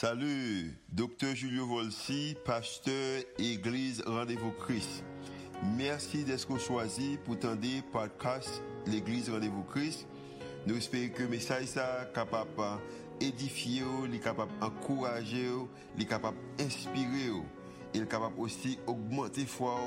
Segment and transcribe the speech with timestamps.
[0.00, 5.04] Salut, docteur Julio Volsi, pasteur Église Rendez-vous Christ.
[5.76, 7.60] Merci d'être choisi pour tendre
[7.92, 10.06] podcast l'Église Rendez-vous Christ.
[10.66, 12.48] Nous espérons que le message est capable
[13.18, 13.82] d'édifier,
[14.58, 15.50] d'encourager,
[16.08, 17.32] capable d'inspirer
[17.92, 19.78] il est capable aussi d'augmenter foi,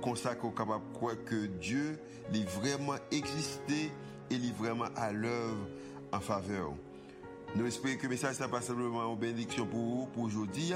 [0.00, 1.98] comme de croire que Dieu
[2.32, 3.90] est vraiment existé
[4.30, 5.66] et est vraiment à l'œuvre
[6.12, 6.74] en faveur.
[7.54, 10.72] Nous espérons que le message n'est pas simplement une bénédiction pour vous, pour aujourd'hui,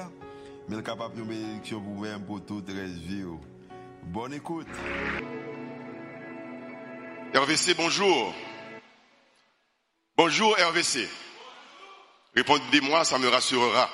[0.68, 3.24] mais il est capable de bénédiction pour vous-même, pour toute la vie.
[4.04, 4.66] Bonne écoute.
[7.34, 8.34] RVC, bonjour.
[10.16, 11.08] Bonjour RVC.
[12.34, 13.90] Répondez-moi, ça me rassurera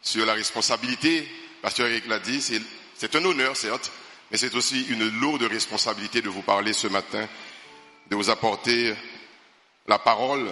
[0.00, 1.28] sur la responsabilité
[1.66, 2.40] Pasteur Eric l'a dit,
[2.94, 3.90] c'est un honneur, certes,
[4.30, 7.26] mais c'est aussi une lourde responsabilité de vous parler ce matin,
[8.08, 8.94] de vous apporter
[9.88, 10.48] la parole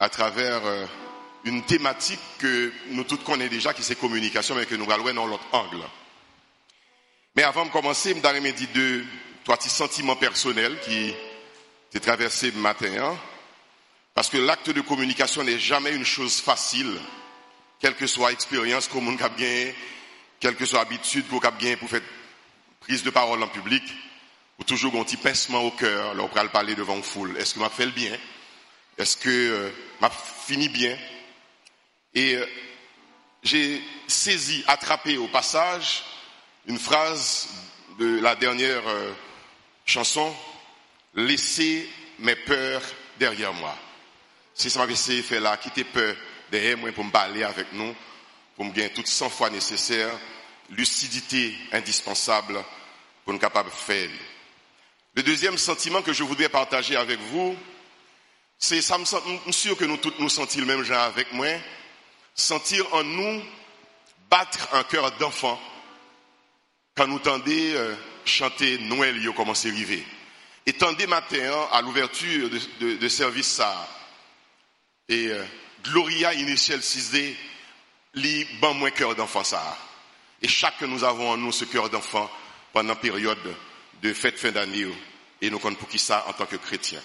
[0.00, 0.86] à travers euh,
[1.44, 5.26] une thématique que nous tous connaissons déjà, qui c'est communication, mais que nous allons dans
[5.26, 5.82] l'autre angle.
[7.34, 9.04] Mais avant de commencer, je me dire deux,
[9.44, 11.14] trois petits sentiments personnels qui
[11.92, 13.16] s'est traversé ce matin, hein.
[14.14, 16.98] parce que l'acte de communication n'est jamais une chose facile
[17.80, 19.30] quelle que soit l'expérience que monde a
[20.40, 22.02] quelle que soit l'habitude qu'on a pour faire
[22.80, 23.82] prise de parole en public,
[24.58, 27.36] ou toujours un petit pincement au cœur, là, on parler devant une foule.
[27.36, 28.16] Est-ce que m'a fait le bien?
[28.98, 30.98] Est-ce que euh, m'a fini bien?
[32.14, 32.46] Et euh,
[33.42, 36.04] j'ai saisi, attrapé au passage
[36.66, 37.48] une phrase
[37.98, 39.12] de la dernière euh,
[39.84, 40.34] chanson,
[41.14, 41.88] laissez
[42.18, 42.82] mes peurs
[43.18, 43.76] derrière moi.
[44.52, 46.16] Si ça m'avait fait là, quitter peur
[46.50, 47.94] derrière moi pour me parler avec nous,
[48.56, 50.10] pour me gagner toute sang fois nécessaire,
[50.70, 52.62] lucidité indispensable
[53.24, 54.10] pour nous capables de faire.
[55.14, 57.56] Le deuxième sentiment que je voudrais partager avec vous,
[58.58, 61.48] c'est, ça me suis sûr que nous tous nous sentons le même genre avec moi,
[62.34, 63.42] sentir en nous
[64.30, 65.60] battre un cœur d'enfant
[66.98, 67.94] quand nous tendez euh,
[68.24, 70.04] chanter Noël, il commence à arriver.
[70.66, 73.88] Et tendez matin à l'ouverture de, service ça.
[75.08, 75.44] Et euh,
[75.84, 77.34] Gloria initial 6D,
[78.14, 79.78] lit ban moins cœur d'enfant ça.
[80.42, 82.28] Et chaque nous avons en nous ce cœur d'enfant
[82.72, 83.38] pendant la période
[84.02, 84.88] de fête fin d'année
[85.40, 87.00] et nous comptons pour qui ça en tant que chrétien.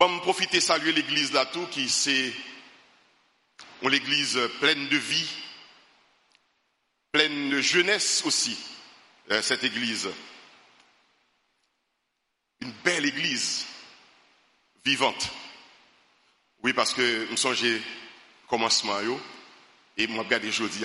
[0.00, 2.32] Bon, profiter saluer l'église là qui c'est
[3.82, 5.28] l'église pleine de vie,
[7.10, 8.56] pleine de jeunesse aussi,
[9.32, 10.08] euh, cette église.
[12.60, 13.66] Une belle église
[14.84, 15.30] vivante.
[16.62, 17.56] Oui, parce que nous sommes
[18.46, 19.00] commencement
[19.96, 20.84] et moi regarde aujourd'hui,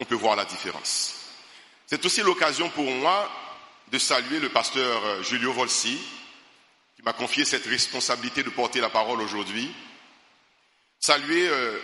[0.00, 1.14] on peut voir la différence.
[1.86, 3.30] C'est aussi l'occasion pour moi
[3.92, 5.96] de saluer le pasteur euh, Julio Volsi,
[6.96, 9.70] qui m'a confié cette responsabilité de porter la parole aujourd'hui.
[10.98, 11.78] Saluer euh,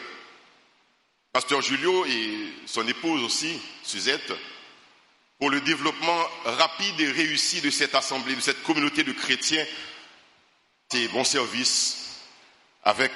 [1.33, 4.33] pasteur Julio et son épouse aussi, Suzette,
[5.39, 9.67] pour le développement rapide et réussi de cette assemblée, de cette communauté de chrétiens.
[10.91, 12.21] C'est bon service
[12.85, 13.13] avec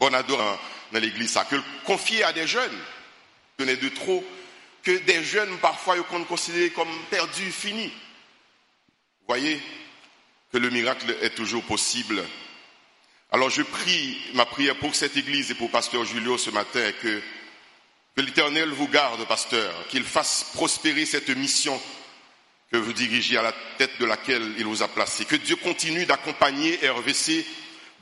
[0.00, 0.58] Bonador
[0.92, 2.78] dans l'église, ça, que confier à des jeunes,
[3.60, 4.24] n'est de trop,
[4.82, 7.92] que des jeunes parfois qu'on considère comme perdus, finis.
[9.20, 9.60] Vous voyez
[10.52, 12.22] que le miracle est toujours possible.
[13.32, 17.22] Alors je prie ma prière pour cette église et pour pasteur Julio ce matin que,
[18.16, 21.80] que l'Éternel vous garde, pasteur, qu'il fasse prospérer cette mission
[22.72, 25.24] que vous dirigez à la tête de laquelle il vous a placé.
[25.24, 27.44] Que Dieu continue d'accompagner RVC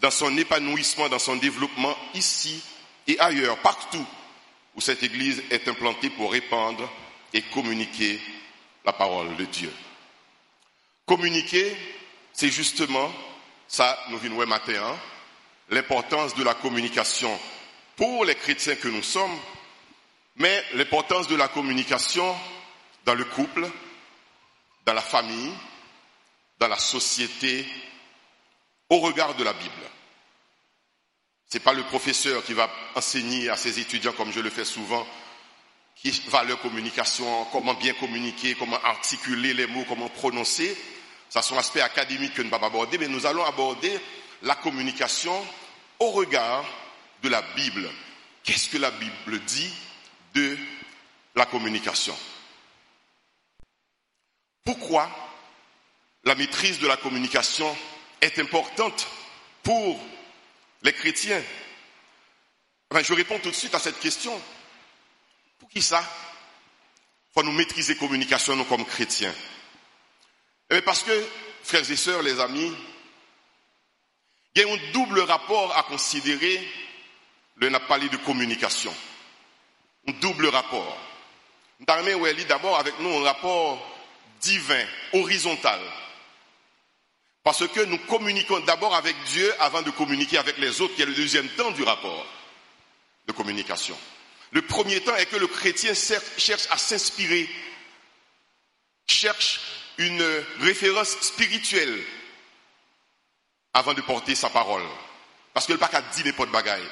[0.00, 2.62] dans son épanouissement, dans son développement ici
[3.06, 4.06] et ailleurs, partout
[4.76, 6.90] où cette Église est implantée pour répandre
[7.32, 8.20] et communiquer
[8.84, 9.72] la parole de Dieu.
[11.06, 11.74] Communiquer,
[12.38, 13.12] c'est justement,
[13.66, 14.96] ça nous venons matin, hein,
[15.70, 17.36] l'importance de la communication
[17.96, 19.36] pour les chrétiens que nous sommes,
[20.36, 22.32] mais l'importance de la communication
[23.04, 23.68] dans le couple,
[24.86, 25.52] dans la famille,
[26.60, 27.66] dans la société
[28.88, 29.72] au regard de la Bible.
[31.48, 34.64] Ce n'est pas le professeur qui va enseigner à ses étudiants, comme je le fais
[34.64, 35.04] souvent,
[35.96, 40.76] qui va leur communication, comment bien communiquer, comment articuler les mots, comment prononcer.
[41.28, 43.98] Ça, c'est un aspect académique que nous ne pas aborder, mais nous allons aborder
[44.42, 45.34] la communication
[45.98, 46.64] au regard
[47.22, 47.90] de la Bible.
[48.42, 49.72] Qu'est-ce que la Bible dit
[50.34, 50.56] de
[51.34, 52.16] la communication?
[54.64, 55.08] Pourquoi
[56.24, 57.76] la maîtrise de la communication
[58.20, 59.06] est importante
[59.62, 60.00] pour
[60.82, 61.42] les chrétiens?
[62.90, 64.40] Je réponds tout de suite à cette question.
[65.58, 66.02] Pour qui ça?
[67.34, 69.34] Faut nous maîtriser la communication nous comme chrétiens.
[70.70, 71.26] Eh parce que,
[71.62, 72.72] frères et sœurs, les amis,
[74.54, 76.66] il y a un double rapport à considérer
[77.56, 78.94] le n'a parlé de communication.
[80.06, 80.96] Un double rapport.
[81.80, 83.80] Nous lit d'abord avec nous un rapport
[84.40, 85.80] divin, horizontal.
[87.42, 91.06] Parce que nous communiquons d'abord avec Dieu avant de communiquer avec les autres, qui est
[91.06, 92.26] le deuxième temps du rapport
[93.26, 93.96] de communication.
[94.50, 97.48] Le premier temps est que le chrétien cherche à s'inspirer,
[99.06, 99.60] cherche
[99.98, 100.24] une
[100.60, 102.02] référence spirituelle
[103.74, 104.82] avant de porter sa parole.
[105.52, 106.88] Parce que le pas qu'à dire les potes bagaille.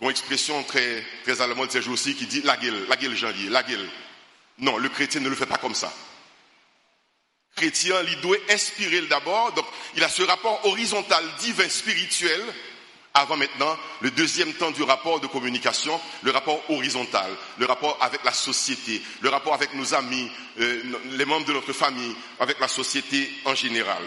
[0.00, 3.62] Bon expression très, très allemande ces jours-ci qui dit la gueule, la gueule janvier, la
[3.62, 3.88] gueule.
[4.58, 5.92] Non, le chrétien ne le fait pas comme ça.
[7.56, 9.66] Chrétien, il doit inspirer d'abord, donc
[9.96, 12.42] il a ce rapport horizontal, divin, spirituel,
[13.16, 18.24] avant maintenant le deuxième temps du rapport de communication, le rapport horizontal, le rapport avec
[18.24, 20.28] la société, le rapport avec nos amis,
[20.58, 20.82] euh,
[21.12, 24.02] les membres de notre famille, avec la société en général.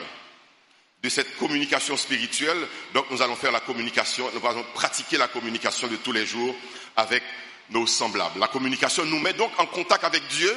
[1.02, 5.88] De cette communication spirituelle, donc nous allons faire la communication, nous allons pratiquer la communication
[5.88, 6.54] de tous les jours
[6.98, 7.24] avec
[7.70, 8.40] nos semblables.
[8.40, 10.54] La communication nous met donc en contact avec Dieu,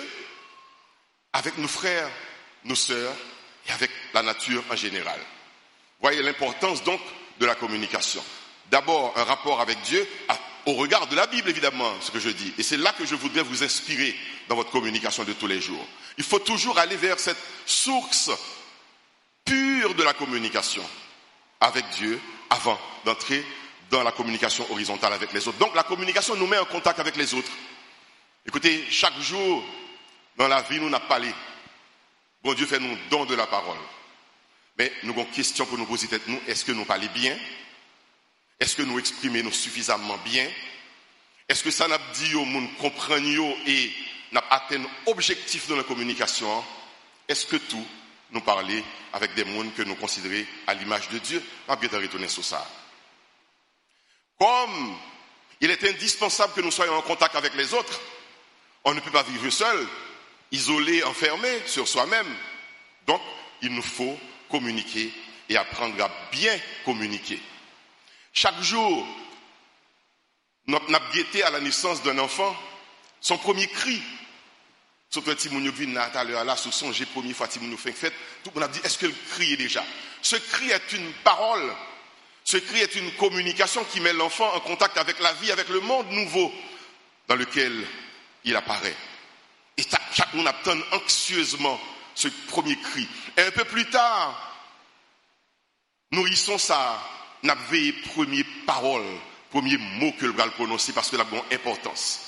[1.32, 2.10] avec nos frères,
[2.64, 3.14] nos sœurs
[3.68, 5.20] et avec la nature en général.
[6.00, 7.00] Voyez l'importance donc
[7.38, 8.24] de la communication
[8.70, 10.06] d'abord un rapport avec Dieu
[10.66, 12.52] au regard de la Bible, évidemment, ce que je dis.
[12.58, 14.14] Et c'est là que je voudrais vous inspirer
[14.48, 15.84] dans votre communication de tous les jours.
[16.18, 18.30] Il faut toujours aller vers cette source
[19.44, 20.84] pure de la communication
[21.60, 22.20] avec Dieu
[22.50, 23.44] avant d'entrer
[23.90, 25.58] dans la communication horizontale avec les autres.
[25.58, 27.50] Donc la communication nous met en contact avec les autres.
[28.46, 29.64] Écoutez, chaque jour
[30.36, 31.32] dans la vie, nous n'a pas parlé.
[32.42, 33.76] Bon Dieu fait nous don de la parole.
[34.78, 36.08] Mais nous avons une question pour nous poser.
[36.46, 37.36] Est-ce que nous parlons bien?
[38.60, 40.46] Est-ce que nous exprimons suffisamment bien?
[41.48, 43.92] Est-ce que ça n'a dit au monde comprendre et
[44.32, 46.62] n'a atteint objectif dans la communication?
[47.26, 47.86] Est-ce que tout
[48.32, 48.84] nous parler
[49.14, 51.42] avec des mondes que nous considérons à l'image de Dieu?
[51.68, 52.64] On bien retourner sur ça.
[54.38, 54.96] Comme
[55.60, 58.00] il est indispensable que nous soyons en contact avec les autres,
[58.84, 59.86] on ne peut pas vivre seul,
[60.52, 62.36] isolé, enfermé sur soi-même.
[63.06, 63.20] Donc,
[63.62, 64.18] il nous faut
[64.50, 65.12] communiquer
[65.48, 67.40] et apprendre à bien communiquer.
[68.32, 69.06] Chaque jour,
[70.66, 70.92] nous avons
[71.42, 72.56] à la naissance d'un enfant
[73.20, 74.00] son premier cri.
[75.12, 75.48] Petit
[76.44, 76.92] là, sur son
[77.34, 77.48] fois
[77.92, 79.84] fête, tout le monde a dit, est-ce que le cri est déjà?
[80.22, 81.74] Ce cri est une parole.
[82.44, 85.80] Ce cri est une communication qui met l'enfant en contact avec la vie, avec le
[85.80, 86.52] monde nouveau
[87.26, 87.84] dans lequel
[88.44, 88.96] il apparaît.
[89.76, 89.82] Et
[90.12, 91.80] chaque monde attend anxieusement
[92.14, 93.06] ce premier cri.
[93.36, 94.56] Et un peu plus tard,
[96.12, 97.02] nourrissons ça
[97.42, 99.04] n'a veillé premier parole,
[99.50, 102.20] premier mot que le va prononcer parce que la bonne importance.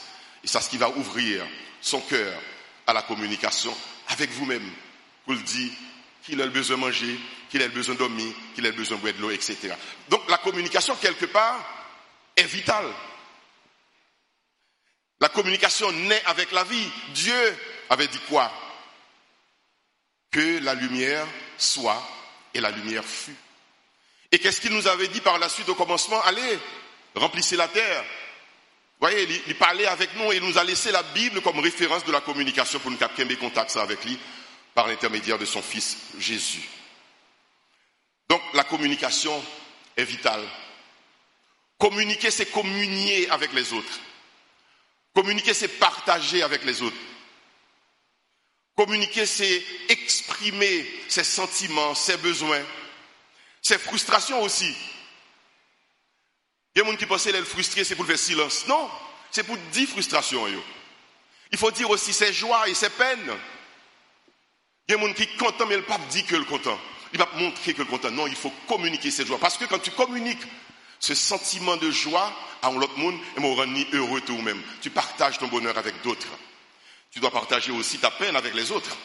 [0.45, 1.47] Et c'est ce qui va ouvrir
[1.81, 2.41] son cœur
[2.87, 3.75] à la communication
[4.09, 4.69] avec vous-même
[5.25, 5.71] pour le dire
[6.25, 7.19] qu'il a besoin de manger,
[7.51, 8.09] qu'il a besoin de
[8.55, 9.75] qu'il a besoin de boire de l'eau, etc.
[10.09, 11.65] Donc la communication, quelque part,
[12.37, 12.87] est vitale.
[15.21, 16.89] La communication naît avec la vie.
[17.15, 17.57] Dieu
[17.91, 18.51] avait dit quoi?
[20.31, 21.27] Que la lumière
[21.57, 22.03] soit
[22.55, 23.37] et la lumière fut.
[24.33, 26.59] Et qu'est-ce qu'il nous avait dit par la suite au commencement Allez,
[27.15, 28.05] remplissez la terre.
[28.99, 32.13] Voyez, il, parlait avec nous et il nous a laissé la Bible comme référence de
[32.13, 34.19] la communication pour nous capter des contacts avec lui
[34.75, 36.63] par l'intermédiaire de son fils Jésus.
[38.29, 39.45] Donc la communication
[39.97, 40.43] est vitale.
[41.79, 44.01] Communiquer, c'est communier avec les autres.
[45.15, 46.97] Communiquer, c'est partager avec les autres.
[48.77, 52.63] Communiquer, c'est exprimer ses sentiments, ses besoins,
[53.63, 54.75] c'est frustration aussi.
[56.75, 58.67] Il y a des gens qui pensent qu'elle frustrée, c'est pour faire silence.
[58.67, 58.91] Non,
[59.31, 60.47] c'est pour dire frustration.
[61.51, 63.33] Il faut dire aussi ses joies et ses peines.
[64.89, 66.79] Il y a des gens qui sont contents, mais le pape dit que le content.
[67.13, 68.11] Il va montrer que le content.
[68.11, 69.39] Non, il faut communiquer ses joies.
[69.39, 70.43] Parce que quand tu communiques
[70.99, 74.63] ce sentiment de joie à l'autre monde, et rend heureux toi-même.
[74.81, 76.29] Tu partages ton bonheur avec d'autres.
[77.11, 78.97] Tu dois partager aussi ta peine avec les autres.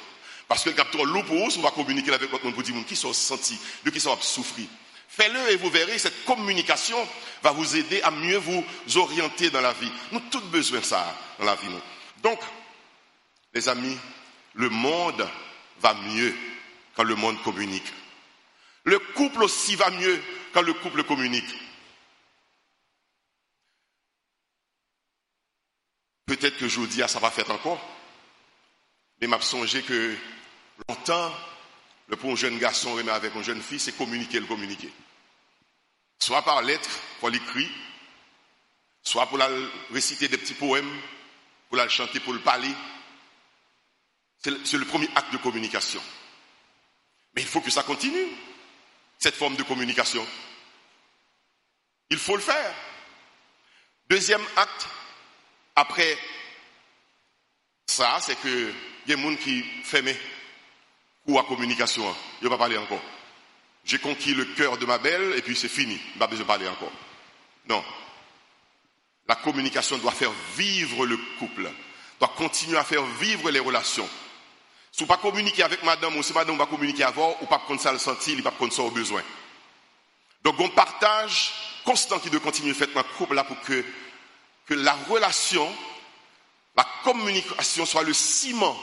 [0.47, 2.95] Parce que le capteur loup pour on va communiquer avec votre monde pour dire qui
[2.95, 4.67] sont sentis, de qui sont souffrir.
[5.09, 6.97] Faites-le et vous verrez, cette communication
[7.41, 8.63] va vous aider à mieux vous
[8.95, 9.91] orienter dans la vie.
[10.11, 11.67] Nous avons tous besoin de ça dans la vie.
[12.21, 12.39] Donc,
[13.53, 13.97] les amis,
[14.53, 15.27] le monde
[15.79, 16.35] va mieux
[16.95, 17.91] quand le monde communique.
[18.83, 20.21] Le couple aussi va mieux
[20.53, 21.53] quand le couple communique.
[26.25, 27.81] Peut-être que je vous dis, ah, ça va faire encore.
[29.19, 30.15] Mais m'a songé que
[30.87, 31.33] Longtemps,
[32.07, 34.91] le pour un jeune garçon remet avec une jeune fille, c'est communiquer, le communiquer.
[36.19, 37.69] Soit par lettre, pour l'écrit,
[39.01, 39.49] soit pour la
[39.91, 40.89] réciter des petits poèmes,
[41.69, 42.71] pour la chanter, pour le parler.
[44.39, 46.01] C'est le premier acte de communication.
[47.35, 48.27] Mais il faut que ça continue,
[49.17, 50.25] cette forme de communication.
[52.09, 52.73] Il faut le faire.
[54.09, 54.87] Deuxième acte,
[55.75, 56.17] après
[57.85, 58.73] ça, c'est que
[59.05, 60.13] il y a des gens qui ferment
[61.27, 62.03] ou à communication.
[62.41, 63.01] Il ne va pas parler encore.
[63.83, 65.99] J'ai conquis le cœur de ma belle et puis c'est fini.
[66.15, 66.91] Il pas besoin de parler encore.
[67.69, 67.83] Non.
[69.27, 71.69] La communication doit faire vivre le couple,
[72.19, 74.07] doit continuer à faire vivre les relations.
[74.91, 77.77] Si vous ne communiquer avec madame ou si madame va communiquer avant, ou pas comme
[77.77, 79.21] ça le sentir, il pas comme ça au besoin.
[80.43, 81.53] Donc on partage
[81.83, 83.83] constant qui doit continuer faire un couple là pour que,
[84.65, 85.69] que la relation,
[86.75, 88.77] la communication soit le ciment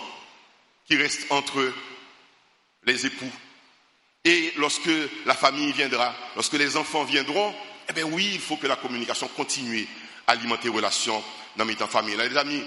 [0.86, 1.72] qui reste entre
[2.86, 3.30] les époux.
[4.24, 4.90] Et lorsque
[5.26, 7.54] la famille viendra, lorsque les enfants viendront,
[7.88, 9.86] eh bien oui, il faut que la communication continue
[10.26, 11.22] à alimenter les relations
[11.56, 12.16] dans les famille.
[12.16, 12.62] Là, les amis,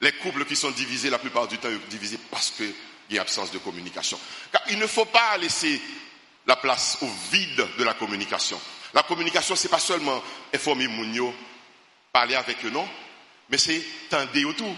[0.00, 2.72] les couples qui sont divisés, la plupart du temps, sont divisés parce qu'il
[3.10, 4.18] y a absence de communication.
[4.52, 5.80] Car il ne faut pas laisser
[6.46, 8.60] la place au vide de la communication.
[8.94, 10.22] La communication, ce n'est pas seulement
[10.54, 11.34] informer Mounio,
[12.12, 12.88] parler avec eux, non,
[13.50, 14.74] mais c'est tendre autour.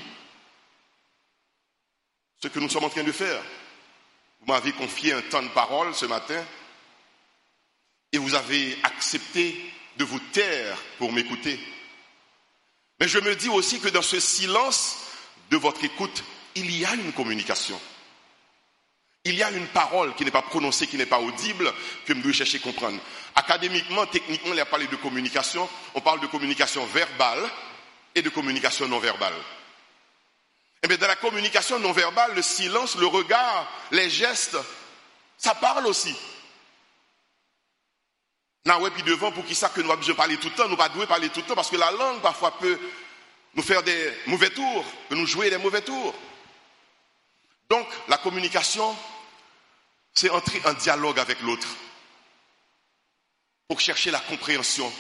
[2.42, 3.40] Ce que nous sommes en train de faire.
[4.40, 6.42] Vous m'avez confié un temps de parole ce matin
[8.12, 9.56] et vous avez accepté
[9.96, 11.58] de vous taire pour m'écouter.
[12.98, 14.98] Mais je me dis aussi que dans ce silence
[15.50, 17.80] de votre écoute, il y a une communication.
[19.24, 21.72] Il y a une parole qui n'est pas prononcée, qui n'est pas audible,
[22.06, 22.98] que nous devons chercher à comprendre.
[23.34, 25.68] Académiquement, techniquement, il a parlé de communication.
[25.94, 27.42] On parle de communication verbale
[28.14, 29.34] et de communication non verbale.
[30.82, 34.56] Eh bien, dans la communication non verbale, le silence, le regard, les gestes,
[35.36, 36.16] ça parle aussi.
[38.64, 40.54] Non, ouais, puis devant, pour qui ça que nous avons besoin de parler tout le
[40.54, 42.78] temps, nous pas parler tout le temps, parce que la langue, parfois, peut
[43.54, 46.14] nous faire des mauvais tours, peut nous jouer des mauvais tours.
[47.68, 48.96] Donc, la communication,
[50.14, 51.68] c'est entrer en dialogue avec l'autre,
[53.68, 54.92] pour chercher la compréhension,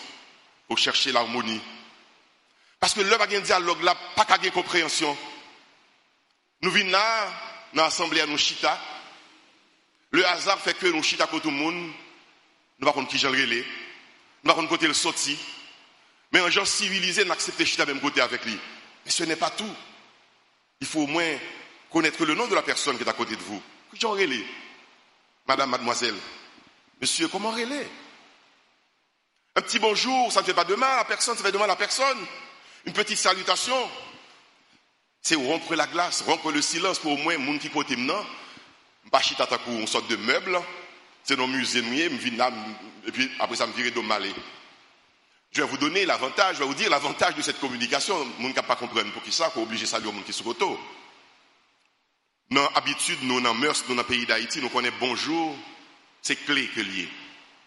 [0.68, 1.60] pour chercher l'harmonie.
[2.78, 5.16] Parce que l'heure a un dialogue là, pas qu'à compréhension.
[6.62, 7.32] Nous venons là,
[7.74, 8.78] dans l'assemblée à nous chita.
[10.10, 11.74] Le hasard fait que nous chita pour tout le monde.
[11.74, 13.64] Nous ne savons pas qui j'en relais.
[14.42, 15.38] Nous ne savons pas côté le sorti.
[16.32, 18.58] Mais un genre civilisé n'accepte chita même côté avec lui.
[19.04, 19.74] Mais ce n'est pas tout.
[20.80, 21.36] Il faut au moins
[21.90, 23.62] connaître le nom de la personne qui est à côté de vous.
[23.94, 24.44] Qui relais
[25.46, 26.14] Madame, mademoiselle.
[27.00, 27.88] Monsieur, comment relais?
[29.56, 31.70] Un petit bonjour, ça ne fait pas de mal à personne, ça fait de mal
[31.70, 32.18] à personne.
[32.86, 33.76] Une petite salutation,
[35.22, 37.96] c'est rompre la glace, rompre le silence pour au moins moun qui côté
[39.22, 40.60] chita une sorte de meuble,
[41.24, 41.82] c'est dans le musée
[43.06, 44.32] et puis après ça me virer de malé.
[45.52, 48.16] Je vais vous donner l'avantage, je vais vous dire l'avantage de cette communication.
[48.38, 50.78] Moun ne pas comprendre pour qui ça, qu'on obligé saluer moun qui sont auto.
[52.50, 55.56] Dans l'habitude, nous, dans mœurs, dans le pays d'Haïti, nous connaissons bonjour,
[56.22, 57.08] c'est clé que lié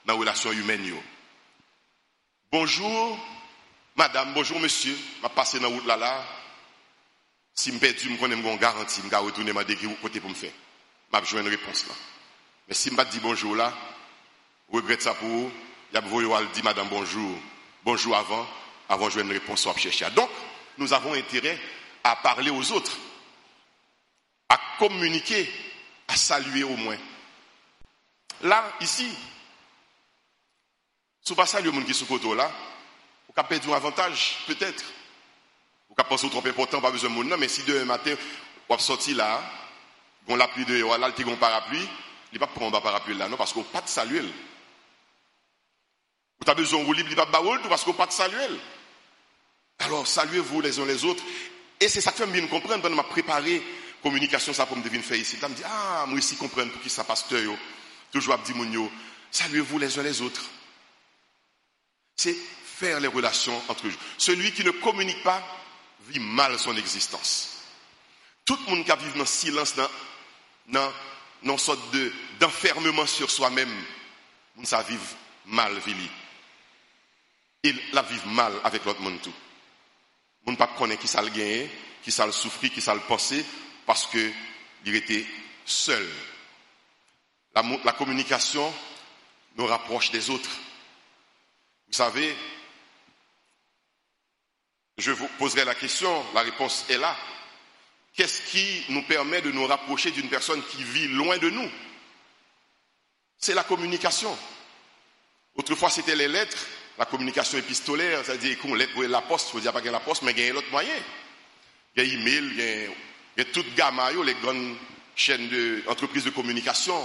[0.06, 0.94] dans la relation humaine.
[2.52, 3.18] Bonjour,
[3.96, 6.26] madame, bonjour, monsieur, je passé dans la route là,
[7.56, 10.52] si je perds, je une garantie, je vais retourner ma dégré côté pour me faire.
[11.24, 11.94] Je vais une réponse là.
[12.68, 13.74] Mais si je ne dis bonjour là,
[14.72, 15.52] je regrette ça pour vous.
[15.94, 17.38] A besoin dire madame bonjour.
[17.84, 18.48] Bonjour avant,
[18.90, 20.10] avant de jouer une réponse à chercher.
[20.12, 20.30] Donc,
[20.78, 21.60] nous avons intérêt
[22.04, 22.98] à parler aux autres,
[24.50, 25.48] à communiquer,
[26.08, 26.98] à saluer au moins.
[28.42, 29.08] Là, ici,
[31.22, 32.52] si vous ne saluez les gens qui sont là,
[33.28, 34.84] vous avez perdu un avantage, peut-être.
[35.96, 38.16] Vous pouvez penser trop important, pas besoin de monde, mais si demain matin,
[38.68, 39.40] vous sorti là,
[40.26, 41.88] vous la pluie de là, vous un parapluie,
[42.32, 44.22] il ne pas prendre un parapluie là, non, parce qu'on pas de saluer.
[46.40, 48.60] Vous avez besoin de vous libre, il pas de parce qu'on pas de saluer.
[49.80, 51.24] Alors, saluez-vous les uns les autres.
[51.80, 53.62] Et c'est ça que fait bien comprendre, quand m'a préparé
[54.02, 55.38] communication, ça pour me devenir faire ici.
[55.40, 57.54] Je me dit, ah, moi ici comprendre pour qui ça pasteur,
[58.12, 58.56] toujours à dire,
[59.30, 60.44] saluez-vous les uns les autres.
[62.18, 63.94] C'est faire les relations entre eux.
[64.18, 65.44] Celui qui ne communique pas,
[66.08, 67.50] vit mal son existence.
[68.46, 69.90] Tout le monde qui vit dans le silence, dans,
[70.68, 70.92] dans,
[71.44, 71.80] une sorte
[72.40, 73.74] d'enfermement sur soi-même,
[74.64, 74.98] ça vit
[75.46, 76.10] mal, vili.
[77.64, 79.34] Il la vit mal avec l'autre monde tout.
[80.48, 80.70] ne pas
[81.00, 81.70] qui ça le gagner,
[82.04, 83.46] qui ça le souffrir, qui ça le penser,
[83.86, 84.32] parce que
[84.86, 85.26] il était
[85.66, 86.06] seul.
[87.56, 88.74] La communication
[89.56, 90.50] nous rapproche des autres.
[91.88, 92.36] Vous savez,
[94.98, 97.16] je vous poserai la question, la réponse est là.
[98.16, 101.70] Qu'est-ce qui nous permet de nous rapprocher d'une personne qui vit loin de nous?
[103.38, 104.38] C'est la communication.
[105.56, 106.66] Autrefois, c'était les lettres,
[106.98, 110.22] la communication épistolaire, c'est-à-dire qu'on lettre la poste, il faut dire pas qu'il la poste,
[110.22, 110.94] mais il y a un autre moyen.
[111.96, 112.86] Il y a email, il y a,
[113.38, 114.76] il y a gamme, les grandes
[115.16, 115.50] chaînes
[115.86, 116.98] d'entreprises de, de communication,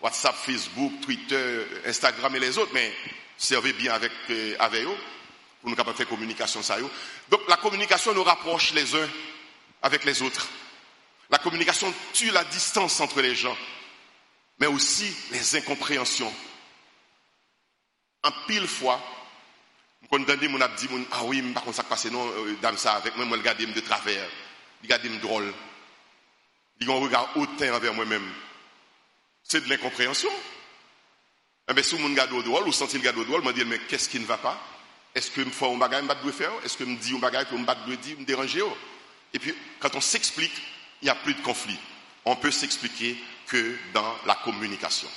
[0.00, 2.92] WhatsApp, Facebook, Twitter, Instagram et les autres, mais
[3.36, 4.96] servez bien avec, euh, avec eux.
[5.60, 6.76] Pour nous capables de faire communication ça.
[7.28, 9.08] Donc la communication nous rapproche les uns
[9.82, 10.48] avec les autres.
[11.30, 13.56] La communication tue la distance entre les gens,
[14.58, 16.32] mais aussi les incompréhensions.
[18.24, 19.00] En pile fois,
[20.10, 23.16] quand on mon dit ah oui, par contre ça passe non euh, dame ça avec
[23.16, 24.28] moi, moi regarder de travers,
[24.82, 25.52] regarder drôle.
[26.80, 28.32] Il un regard hautain envers moi-même.
[29.42, 30.30] C'est de l'incompréhension.
[31.68, 34.08] Mais eh si mon regarde drôle ou senti le garde drôle, me dit mais qu'est-ce
[34.08, 34.58] qui ne va pas?
[35.14, 36.52] Est-ce que me fait un bagage me doit faire?
[36.64, 38.62] Est-ce que me dit un bagage que me doit dire me déranger
[39.32, 40.52] Et puis quand on s'explique,
[41.02, 41.78] il n'y a plus de conflit.
[42.24, 45.08] On peut s'expliquer que dans la communication.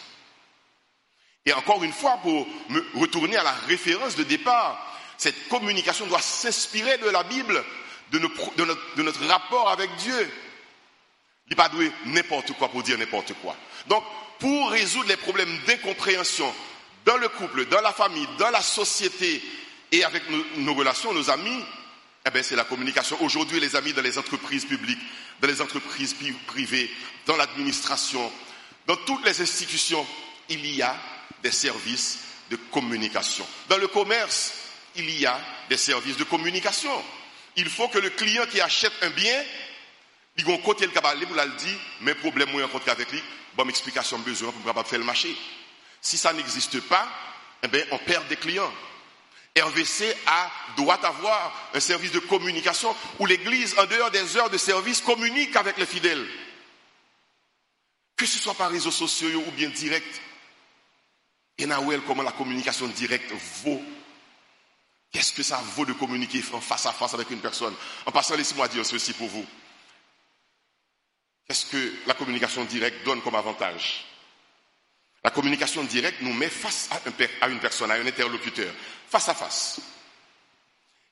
[1.45, 6.21] Et encore une fois, pour me retourner à la référence de départ, cette communication doit
[6.21, 7.63] s'inspirer de la Bible,
[8.12, 10.31] de, notre, rapport avec Dieu.
[11.48, 11.71] Il n'est pas
[12.05, 13.55] n'importe quoi pour dire n'importe quoi.
[13.88, 14.03] Donc,
[14.39, 16.51] pour résoudre les problèmes d'incompréhension
[17.05, 19.41] dans le couple, dans la famille, dans la société
[19.91, 20.24] et avec
[20.57, 21.63] nos, relations, nos amis,
[22.25, 23.17] eh bien, c'est la communication.
[23.21, 25.00] Aujourd'hui, les amis, dans les entreprises publiques,
[25.41, 26.15] dans les entreprises
[26.48, 26.89] privées,
[27.25, 28.31] dans l'administration,
[28.88, 30.05] dans toutes les institutions,
[30.50, 30.95] il y a
[31.43, 32.19] des services
[32.50, 33.45] de communication.
[33.69, 34.53] Dans le commerce,
[34.95, 36.91] il y a des services de communication.
[37.55, 39.43] Il faut que le client qui achète un bien,
[40.38, 43.21] il a côté le cabaret pour le dire, mes problèmes moi rencontré avec lui,
[43.55, 45.36] bonne explication besoin pour capable faire le marché.
[46.01, 47.07] Si ça n'existe pas,
[47.63, 48.71] eh bien, on perd des clients.
[49.58, 54.58] RVC a, doit avoir un service de communication où l'Église, en dehors des heures de
[54.58, 56.25] service, communique avec les fidèles.
[58.15, 60.22] Que ce soit par réseaux sociaux ou bien direct.
[61.58, 63.31] Et Nawel, comment la communication directe
[63.63, 63.81] vaut?
[65.12, 67.75] Qu'est-ce que ça vaut de communiquer face à face avec une personne?
[68.05, 69.46] En passant, laissez-moi dire ceci pour vous.
[71.46, 74.05] Qu'est-ce que la communication directe donne comme avantage?
[75.24, 78.74] La communication directe nous met face à, une personne, à un interlocuteur,
[79.08, 79.80] face à face.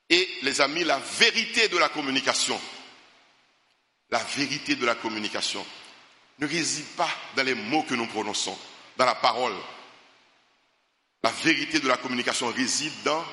[0.10, 2.60] Et les amis, la vérité de la communication,
[4.10, 5.64] la vérité de la communication
[6.40, 8.58] ne réside pas dans les mots que nous prononçons,
[8.98, 9.54] dans la parole,
[11.22, 13.24] la vérité de la communication réside dans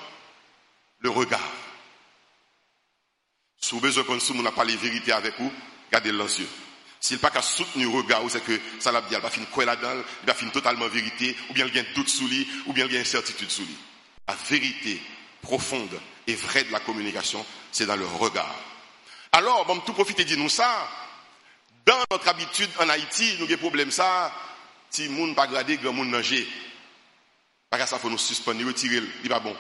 [0.99, 1.53] le regard.
[3.59, 5.53] Si vous besoin qu'on n'a pas les vérités avec vous,
[5.91, 6.49] gardez le yeux.
[7.07, 9.65] S'il pas qu'à soutenir le regard, c'est que ça l'a dit, il va finir quoi
[9.65, 12.45] là-dedans, il va finir totalement vérité, ou bien il y a un doute sous lui,
[12.67, 13.77] ou bien il y a une incertitude sous lui.
[14.27, 15.01] La vérité
[15.41, 18.57] profonde et vraie de la communication, c'est dans le regard.
[19.31, 20.89] Alors, bon, tout profiter de nous ça.
[21.85, 24.35] Dans notre habitude en Haïti, nous avons des problèmes ça.
[24.91, 26.45] Si monde pas gradé, grand monde nager.
[27.71, 29.57] Parce ça, faut nous suspendre, retirer, il va bon.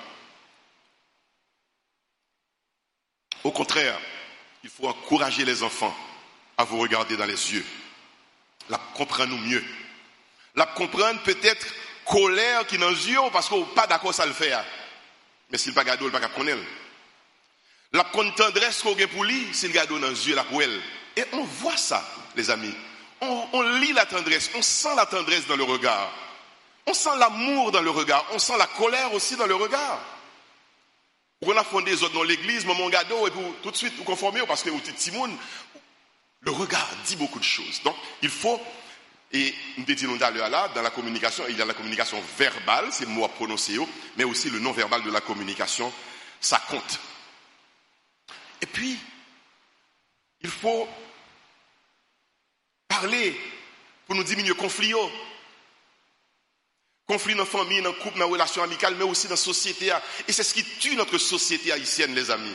[3.44, 4.00] Au contraire,
[4.64, 5.96] il faut encourager les enfants
[6.58, 7.64] à vous regarder dans les yeux.
[8.68, 9.64] La comprendre mieux.
[10.54, 11.66] La comprendre peut-être
[12.04, 14.64] colère qui dans les yeux parce qu'on n'est pas d'accord ça le faire.
[15.50, 16.62] Mais s'il pas gardé, il pas connaître.
[17.92, 20.80] La tendresse qu'on a pour lui, s'il garde dans les yeux, la pour elle.
[21.16, 22.74] Et on voit ça, les amis.
[23.20, 26.12] On, lit la tendresse, on sent la tendresse dans le regard.
[26.86, 30.00] On sent l'amour dans le regard, on sent la colère aussi dans le regard.
[31.42, 34.04] On a fondé les autres dans l'église, mon gado, et pour tout de suite vous
[34.04, 35.00] conformer, parce que vous êtes
[36.40, 37.82] le regard dit beaucoup de choses.
[37.82, 38.60] Donc, il faut,
[39.32, 43.04] et nous disons d'ailleurs là, dans la communication, il y a la communication verbale, c'est
[43.04, 43.78] le mot à prononcer,
[44.16, 45.92] mais aussi le non-verbal de la communication,
[46.40, 47.00] ça compte.
[48.60, 48.98] Et puis,
[50.40, 50.88] il faut
[52.86, 53.38] parler
[54.06, 54.94] pour nous diminuer le conflit.
[57.06, 59.36] Conflit dans la famille, dans le couple, dans la relation amicale, mais aussi dans la
[59.36, 59.92] société.
[60.26, 62.54] Et c'est ce qui tue notre société haïtienne, les amis.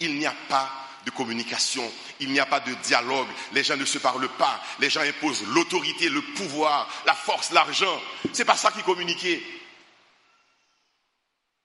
[0.00, 3.84] Il n'y a pas de communication, il n'y a pas de dialogue, les gens ne
[3.84, 8.00] se parlent pas, les gens imposent l'autorité, le pouvoir, la force, l'argent.
[8.32, 9.26] C'est pas ça qui communique.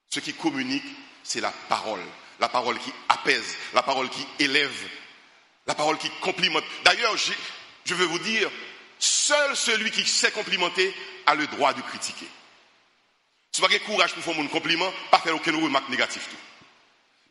[0.09, 0.85] Ce qui communique,
[1.23, 2.03] c'est la parole.
[2.39, 4.89] La parole qui apaise, la parole qui élève,
[5.65, 6.63] la parole qui complimente.
[6.85, 8.49] D'ailleurs, je veux vous dire,
[8.99, 10.95] seul celui qui sait complimenter
[11.25, 12.27] a le droit de critiquer.
[13.51, 16.21] Si vous avez courage pour faire un compliment, pas faire aucune remarque négative.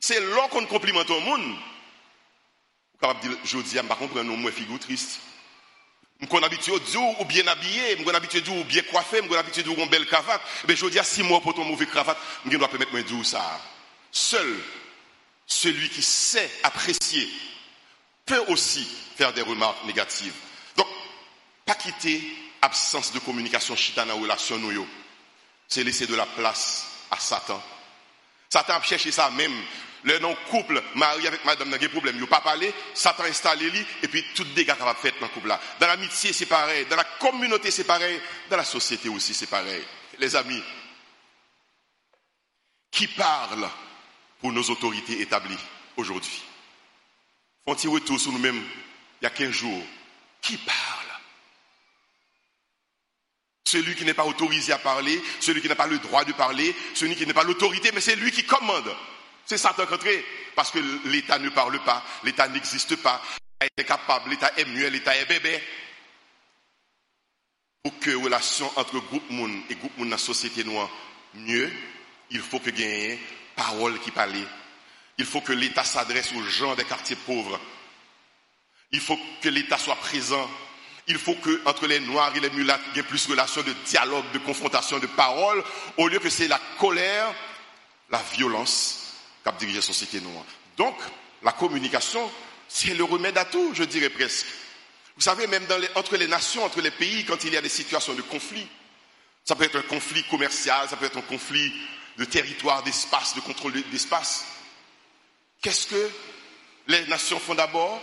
[0.01, 1.57] C'est là qu'on complimente au monde.
[3.01, 5.21] Capable dire, je dis, je ne comprends pas, moi, figure triste.
[6.21, 9.19] Je suis habitué à dire ou bien habillé, je suis habitué à dire bien coiffé,
[9.23, 10.41] je suis habitué à dire une belle cravate.
[10.67, 13.61] Mais je dis, six mois pour ton mauvais cravate, je dois permettre de dire ça.
[14.11, 14.57] Seul
[15.47, 17.29] celui qui sait apprécier
[18.25, 20.35] peut aussi faire des remarques négatives.
[20.77, 20.89] Donc,
[21.65, 22.21] pas quitter
[22.63, 24.87] absence de communication chitana relation nous
[25.69, 27.63] c'est laisser de la place à Satan.
[28.49, 29.55] Satan a cherché ça même.
[30.07, 32.17] Le non couple, mari avec madame n'a pas de problème.
[32.17, 35.33] Il pas parlé, Satan installe lui et puis tout dégâts qu'il va faire dans le
[35.33, 35.61] couple là.
[35.81, 36.87] Dans l'amitié, c'est pareil.
[36.87, 38.21] Dans la communauté, c'est pareil.
[38.49, 39.83] Dans la société aussi, c'est pareil.
[40.21, 40.63] Les amis,
[42.93, 43.69] qui parle
[44.41, 45.59] pour nos autorités établies
[45.97, 46.41] aujourd'hui?
[47.65, 48.63] Font-ils retour sur nous-mêmes
[49.21, 49.83] il y a 15 jours
[50.41, 50.77] Qui parle?
[53.65, 56.77] Celui qui n'est pas autorisé à parler, celui qui n'a pas le droit de parler,
[56.95, 58.95] celui qui n'est pas l'autorité, mais c'est lui qui commande.
[59.47, 60.25] C'est ça rencontré.
[60.55, 63.23] Parce que l'État ne parle pas, l'État n'existe pas,
[63.61, 65.63] l'État est capable, l'État est mieux, l'État est bébé.
[67.83, 69.31] Pour que la relation entre groupe
[69.71, 70.91] et groupe monde dans la société noire
[71.35, 71.71] mieux,
[72.31, 73.19] il faut que ait
[73.55, 74.35] parole qui parle.
[75.19, 77.61] Il faut que l'État s'adresse aux gens des quartiers pauvres.
[78.93, 80.51] Il faut que l'État soit présent.
[81.07, 83.63] Il faut que entre les Noirs et les Mulattes, il y ait plus de relations
[83.63, 85.63] de dialogue, de confrontation, de parole,
[85.99, 87.33] au lieu que c'est la colère,
[88.11, 89.06] la violence
[89.81, 90.21] société.
[90.77, 90.97] Donc,
[91.43, 92.31] la communication,
[92.69, 94.47] c'est le remède à tout, je dirais presque.
[95.17, 98.15] Vous savez, même entre les nations, entre les pays, quand il y a des situations
[98.15, 98.67] de conflit,
[99.45, 101.73] ça peut être un conflit commercial, ça peut être un conflit
[102.19, 104.45] de territoire, d'espace, de contrôle d'espace.
[105.63, 106.11] Qu'est-ce que
[106.89, 108.01] les nations font d'abord?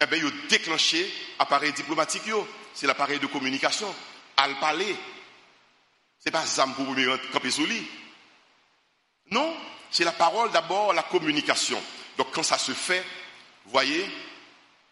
[0.00, 2.22] Eh bien, ils ont déclenché l'appareil diplomatique,
[2.74, 3.94] c'est l'appareil de communication.
[4.36, 4.94] À le parler.
[6.18, 6.94] Ce n'est pas Zam pour
[9.30, 9.56] Non,
[9.96, 11.82] c'est la parole d'abord, la communication.
[12.18, 13.02] Donc quand ça se fait,
[13.64, 14.06] vous voyez,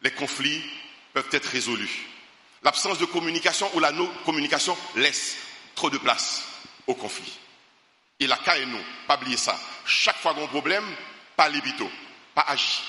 [0.01, 0.65] les conflits
[1.13, 2.07] peuvent être résolus.
[2.63, 5.37] L'absence de communication ou la non-communication laisse
[5.75, 6.45] trop de place
[6.87, 7.39] au conflit.
[8.19, 9.61] Et la cas est nous, pas oublier ça.
[9.85, 10.87] Chaque fois qu'on a un problème,
[11.37, 11.91] pas libito,
[12.35, 12.81] pas agir.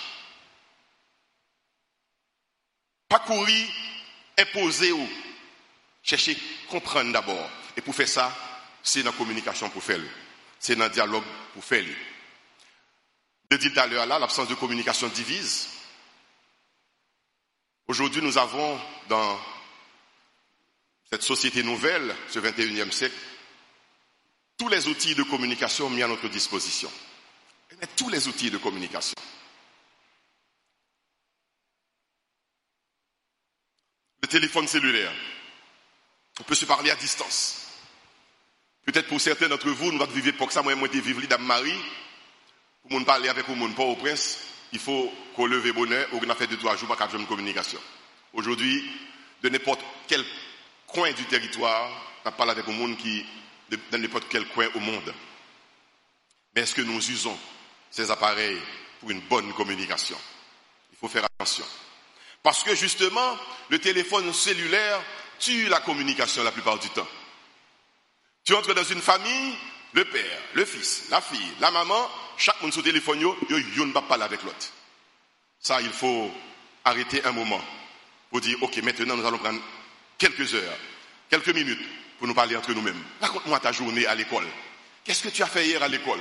[3.09, 3.67] Pas courir,
[4.39, 5.09] imposer ou
[6.01, 6.37] chercher
[6.69, 7.49] comprendre d'abord.
[7.75, 8.33] Et pour faire ça,
[8.81, 9.99] c'est la communication pour faire.
[10.65, 11.23] C'est le dialogue
[11.53, 11.85] pour faire.
[13.51, 15.67] Je dis tout à l'heure là, l'absence de communication divise.
[17.87, 19.39] Aujourd'hui, nous avons dans
[21.07, 23.13] cette société nouvelle, ce 21e siècle,
[24.57, 26.91] tous les outils de communication mis à notre disposition.
[27.95, 29.13] tous les outils de communication.
[34.23, 35.13] Le téléphone cellulaire.
[36.39, 37.64] On peut se parler à distance.
[38.85, 41.39] Peut-être pour certains d'entre vous, nous allons vivre pour ça, moi, moi, je vivre dans
[41.39, 41.73] Marie.
[42.87, 44.37] Pour nous parler avec le monde, pas au prince,
[44.71, 47.79] il faut qu'on leve bonheur ou qu'on a fait deux, trois jours pour une communication.
[48.33, 48.87] Aujourd'hui,
[49.41, 50.23] de n'importe quel
[50.85, 51.89] coin du territoire,
[52.23, 53.25] on parle avec un monde qui,
[53.91, 55.13] dans n'importe quel coin au monde.
[56.55, 57.37] Mais est-ce que nous usons
[57.89, 58.61] ces appareils
[58.99, 60.17] pour une bonne communication?
[60.91, 61.65] Il faut faire attention.
[62.43, 63.35] Parce que justement,
[63.69, 65.01] le téléphone cellulaire
[65.39, 67.07] tue la communication la plupart du temps.
[68.45, 69.55] Tu entres dans une famille,
[69.93, 73.91] le père, le fils, la fille, la maman, chaque monde sur téléphone, yo, yo, ne
[73.91, 74.71] va pas avec l'autre.
[75.59, 76.29] Ça, il faut
[76.83, 77.61] arrêter un moment
[78.29, 79.59] pour dire, ok, maintenant nous allons prendre
[80.19, 80.77] quelques heures,
[81.27, 81.81] quelques minutes
[82.19, 83.01] pour nous parler entre nous-mêmes.
[83.19, 84.45] Raconte-moi ta journée à l'école.
[85.03, 86.19] Qu'est-ce que tu as fait hier à l'école?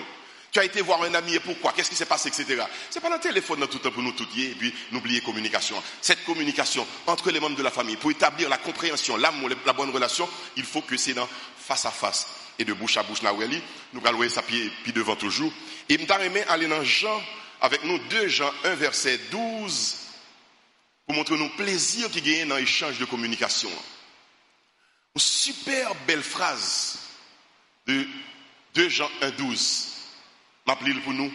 [0.51, 1.73] Tu as été voir un ami et pourquoi?
[1.73, 2.63] Qu'est-ce qui s'est passé, etc.
[2.89, 5.83] C'est pas le téléphone dans tout temps pour nous tout et puis n'oublier communication.
[6.01, 9.91] Cette communication entre les membres de la famille, pour établir la compréhension, l'amour, la bonne
[9.91, 11.29] relation, il faut que c'est dans
[11.67, 12.27] face à face
[12.59, 13.23] et de bouche à bouche.
[13.23, 15.53] Nous allons ça pied, puis devant toujours.
[15.89, 16.07] Et nous
[16.49, 17.23] aller dans Jean,
[17.61, 19.97] avec nous, 2 Jean 1, verset 12,
[21.07, 23.71] pour montrer nous plaisir qui gagne dans l'échange de communication.
[25.15, 26.99] Une super belle phrase
[27.87, 28.07] de
[28.75, 29.89] 2 Jean 1, 12.
[30.67, 31.33] M'appelez pour nous?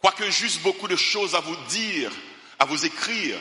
[0.00, 2.12] Quoique juste beaucoup de choses à vous dire,
[2.58, 3.38] à vous écrire,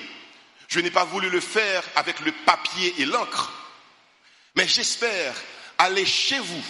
[0.68, 3.52] je n'ai pas voulu le faire avec le papier et l'encre.
[4.56, 5.36] Mais j'espère
[5.78, 6.64] aller chez vous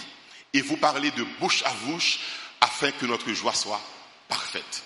[0.52, 2.18] et vous parler de bouche à bouche
[2.60, 3.80] afin que notre joie soit
[4.28, 4.82] parfaite.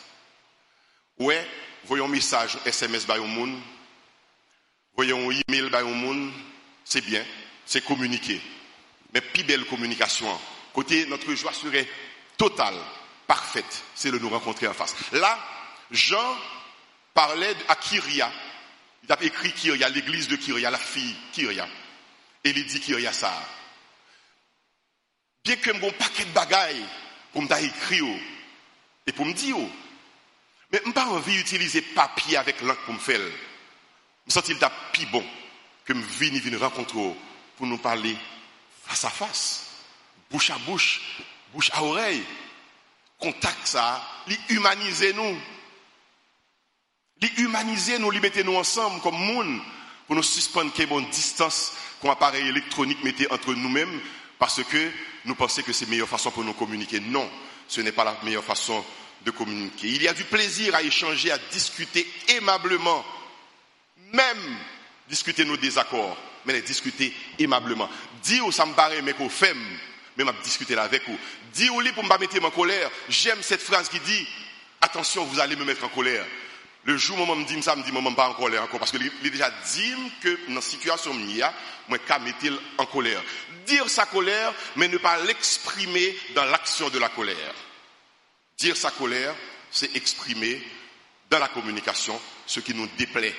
[1.18, 1.46] Ouais,
[1.84, 3.58] voyons message SMS by monde,
[4.96, 6.32] voyons email by monde,
[6.84, 7.24] c'est bien,
[7.66, 8.40] c'est communiquer.
[9.12, 10.26] Mais plus belle communication,
[10.72, 11.88] côté notre joie serait
[12.36, 12.76] totale,
[13.26, 14.94] parfaite, c'est de nous rencontrer en face.
[15.12, 15.38] Là,
[15.90, 16.36] Jean
[17.14, 18.30] parlait à Kyria.
[19.04, 21.68] Il a écrit Kyria, l'église de Kyria, la fille Kyria.
[22.44, 23.32] Et il dit Kyria ça.
[25.44, 26.84] Bien que mon paquet de bagailles
[27.32, 28.20] pour me écrit
[29.06, 29.56] et pour me dire,
[30.70, 33.20] mais je n'ai pas envie d'utiliser papier avec l'encre pour me faire.
[34.26, 34.44] Je sens
[34.92, 35.24] plus bon
[35.84, 37.14] que me venir rencontrer
[37.56, 38.16] pour nous parler
[38.84, 39.66] face à face,
[40.30, 41.00] bouche à bouche,
[41.52, 42.22] bouche à oreille.
[43.18, 44.02] Contact ça,
[44.48, 45.38] humaniser nous.
[47.36, 49.60] humaniser nous, les mettre nous ensemble comme monde
[50.06, 54.00] pour nous suspendre qu'il bonne distance qu'un appareil électronique mettait entre nous-mêmes
[54.40, 54.90] parce que
[55.26, 56.98] nous pensons que c'est la meilleure façon pour nous communiquer.
[56.98, 57.30] Non,
[57.68, 58.82] ce n'est pas la meilleure façon
[59.22, 59.88] de communiquer.
[59.88, 63.04] Il y a du plaisir à échanger, à discuter aimablement,
[64.14, 64.56] même
[65.10, 67.90] discuter nos désaccords, mais discuter aimablement.
[68.22, 69.54] Dire ça me paraît, mais qu'on fait,
[70.16, 71.18] mais m'a discuté là avec vous.
[71.52, 72.90] Dis ou pour me mettre en colère.
[73.10, 74.26] J'aime cette phrase qui dit,
[74.80, 76.24] attention, vous allez me mettre en colère.
[76.84, 78.90] Le jour où maman me dit ça, me dit maman pas en colère encore parce
[78.90, 81.52] que il a déjà dit que dans la situation mia,
[81.88, 83.22] moi qu'à mettre en colère.
[83.70, 87.54] Dire sa colère mais ne pas l'exprimer dans l'action de la colère.
[88.58, 89.34] Dire sa colère,
[89.70, 90.60] c'est exprimer
[91.30, 93.34] dans la communication ce qui nous déplaît.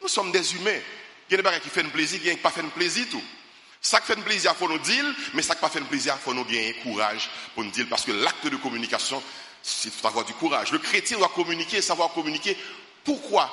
[0.00, 0.80] Nous sommes des humains.
[1.28, 3.22] Il y a des gens qui font plaisir, il y a qui pas plaisir tout.
[3.80, 6.24] Ça qui fait plaisir, il faut nous dire, mais ça qui pas fait plaisir, il
[6.24, 9.22] faut nous gagner courage pour nous dire, parce que l'acte de communication,
[9.62, 10.72] c'est avoir du courage.
[10.72, 12.56] Le chrétien doit communiquer, savoir communiquer.
[13.04, 13.52] Pourquoi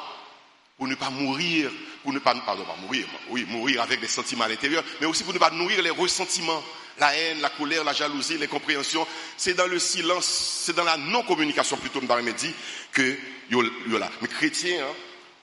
[0.78, 4.46] Pour ne pas mourir, pour ne pas, pardon, pas mourir, oui, mourir avec des sentiments
[4.46, 6.64] à l'intérieur, mais aussi pour ne pas nourrir les ressentiments,
[7.00, 9.08] la haine, la colère, la jalousie, l'incompréhension.
[9.38, 12.54] C'est dans le silence, c'est dans la non-communication plutôt, me dit,
[12.92, 13.18] que
[13.50, 14.10] yo, là.
[14.22, 14.94] Mais chrétien, hein,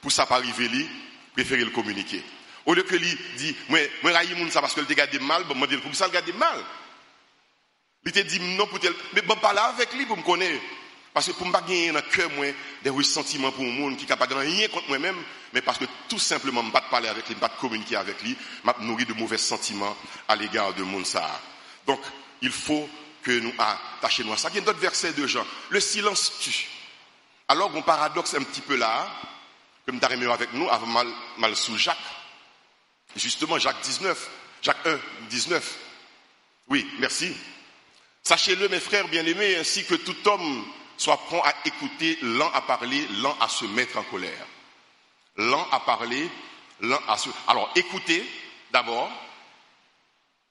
[0.00, 0.88] pour ça pas arriver, lui,
[1.36, 2.22] le communiquer.
[2.66, 5.54] Au lieu que lui dit, moi, moi, raïs ça parce que le gardé mal, bon,
[5.54, 6.58] moi, pour ça, le garder mal.
[8.04, 8.92] Il te dit non pour tel.
[9.12, 10.62] Mais bon, parler avec lui pour me connaître.
[11.12, 12.46] Parce que pour ne pas gagner dans le cœur, moi,
[12.82, 15.16] des ressentiments pour le monde qui n'est capable de rien contre moi-même,
[15.52, 18.22] mais parce que tout simplement, je ne pas parler avec lui, ne pas communiquer avec
[18.22, 19.96] lui, je nourrir de mauvais sentiments
[20.28, 21.04] à l'égard de monde.
[21.86, 22.00] Donc,
[22.42, 22.88] il faut
[23.22, 24.48] que nous attachions à ça.
[24.50, 25.44] Il y a d'autres versets de Jean.
[25.70, 26.68] Le silence tue.
[27.48, 29.10] Alors, mon paradoxe un petit peu là,
[29.86, 31.98] comme t'as avec nous, avant mal, mal sous Jacques.
[33.16, 34.30] Justement, Jacques 19.
[34.62, 35.78] Jacques 1, 19.
[36.68, 37.34] Oui, merci.
[38.22, 40.64] Sachez-le, mes frères bien-aimés, ainsi que tout homme
[41.00, 44.46] soit prompt à écouter, lent à parler, lent à se mettre en colère.
[45.36, 46.30] Lent à parler,
[46.80, 47.30] lent à se...
[47.48, 48.22] Alors, écoutez,
[48.70, 49.10] d'abord,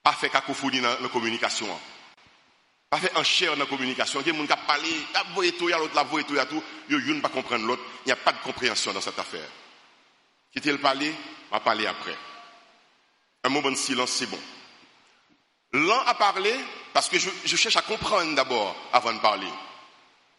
[0.01, 1.67] pas fait cacophonie dans la communication.
[2.89, 4.21] Pas fait en chair dans la communication.
[4.21, 4.81] Il y a des gens qui parlent,
[5.13, 6.63] la voix et tout, l'autre, la voix et tout, tout.
[6.89, 7.83] Il y a ne pas comprendre l'autre.
[8.05, 9.47] Il n'y a pas de compréhension dans cette affaire.
[10.51, 11.13] Quittez le parler,
[11.51, 12.17] va parler après.
[13.43, 14.39] Un moment de silence, c'est bon.
[15.73, 16.55] Lent à parler,
[16.91, 19.47] parce que je, cherche à comprendre d'abord avant de parler.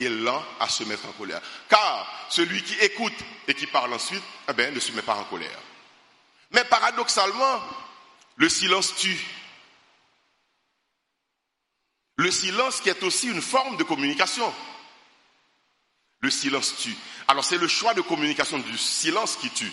[0.01, 1.43] Et lent à se mettre en colère.
[1.69, 3.13] Car celui qui écoute
[3.47, 5.59] et qui parle ensuite, eh ben, ne se met pas en colère.
[6.53, 7.63] Mais paradoxalement,
[8.37, 9.23] le silence tue.
[12.17, 14.53] Le silence qui est aussi une forme de communication.
[16.21, 16.97] Le silence tue.
[17.29, 19.73] Alors c'est le choix de communication du silence qui tue.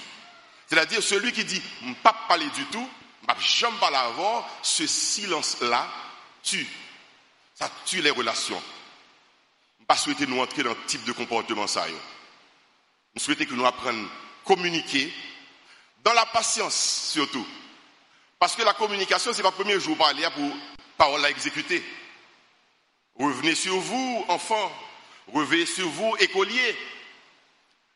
[0.68, 1.62] C'est-à-dire celui qui dit,
[2.04, 2.90] pas parler du tout,
[3.40, 5.88] jamais pas l'avoir, ce silence-là
[6.44, 6.68] tue.
[7.54, 8.62] Ça tue les relations.
[9.88, 11.86] Pas souhaiter nous entrer dans ce type de comportement ça.
[13.16, 15.12] Je souhaite que nous apprenions à communiquer
[16.04, 17.46] dans la patience surtout.
[18.38, 20.52] Parce que la communication, ce n'est pas le premier jour parler pour
[20.98, 21.84] parole à exécuter.
[23.16, 24.72] Revenez sur vous, enfants.
[25.34, 26.78] Revenez sur vous, écoliers.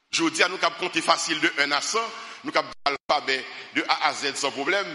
[0.09, 1.99] Je dis à nous qu'à compter facile de 1 à 100,
[2.43, 4.87] nous qu'à l'alphabet de A à Z sans problème.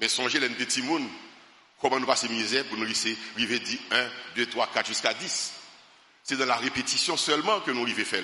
[0.00, 0.82] Mais songez les petits
[1.80, 5.57] comment nous passer misère pour nous laisser vivre 1, 2, 3, 4 jusqu'à 10.
[6.28, 8.22] C'est dans la répétition seulement que nous arrivons faire.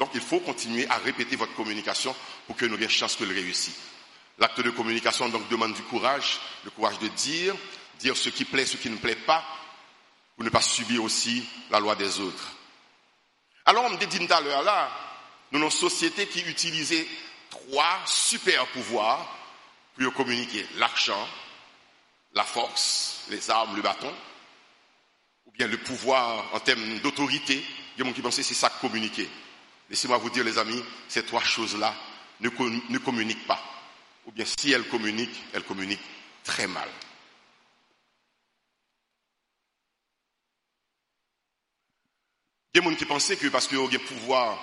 [0.00, 2.12] Donc il faut continuer à répéter votre communication
[2.44, 3.72] pour que nous ayons chance de le réussir.
[4.38, 7.54] L'acte de communication donc demande du courage, le courage de dire,
[8.00, 9.44] dire ce qui plaît, ce qui ne plaît pas,
[10.34, 12.50] pour ne pas subir aussi la loi des autres.
[13.64, 14.90] Alors on me dit à l'heure là,
[15.52, 17.06] nous avons une qui utilisait
[17.48, 19.24] trois super pouvoirs
[19.96, 21.28] pour communiquer l'argent,
[22.34, 24.12] la force, les armes, le bâton,
[25.46, 27.54] ou bien le pouvoir en termes d'autorité.
[27.54, 29.28] Il y a des gens qui pensent que c'est ça communiquer.
[29.88, 31.94] Laissez-moi vous dire, les amis, ces trois choses-là
[32.40, 32.48] ne,
[32.88, 33.62] ne communiquent pas.
[34.26, 36.00] Ou bien si elles communiquent, elles communiquent
[36.44, 36.88] très mal.
[42.74, 44.58] Il y a des gens qui pensent que parce qu'ils ont un pouvoir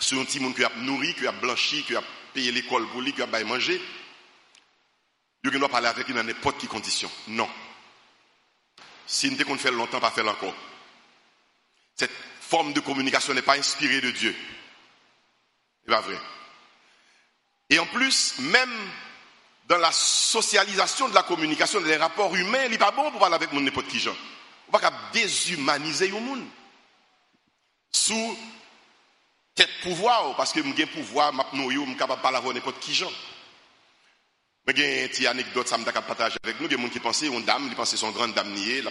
[0.00, 2.02] sur un petit monde qui a nourri, qui a blanchi, qui a
[2.34, 3.80] payé l'école pour lui, qui a manger,
[5.44, 7.10] il doit parler avec lui dans n'importe quelle condition.
[7.28, 7.48] Non.
[9.12, 10.54] Si nous qu'on fait longtemps, pas faire encore.
[11.94, 14.34] Cette forme de communication n'est pas inspirée de Dieu.
[15.84, 16.18] C'est pas vrai.
[17.68, 18.72] Et en plus, même
[19.68, 23.34] dans la socialisation de la communication, des rapports humains, il n'est pas bon pour parler
[23.34, 24.16] avec n'importe qui gens.
[24.68, 26.46] On pas déshumaniser le monde.
[27.92, 28.38] Sous
[29.54, 33.12] tête pouvoir, parce que j'ai pouvoir, je suis capable de parler avec n'importe qui gens.
[34.66, 36.66] Mais il y a une petite anecdote, ça me partager avec nous.
[36.66, 38.78] Il y a des gens qui pensent, une dame, ils pensent son grande dame niée.
[38.78, 38.90] Il y a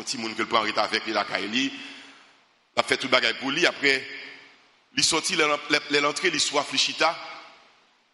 [0.00, 1.70] un petit monde qui prend arrêter avec lui, la Il
[2.76, 3.66] a fait tout le bagage pour lui.
[3.66, 4.04] Après,
[4.96, 7.16] il sorti, l'entrée, il soit flichita.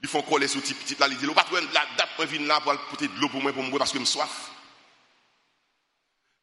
[0.03, 1.09] Ils font coller sous petit petit là.
[1.09, 3.63] Il dit, pas la date, moi, viens là pour apporter de l'eau pour moi, pour
[3.63, 4.51] moi, parce que je soif.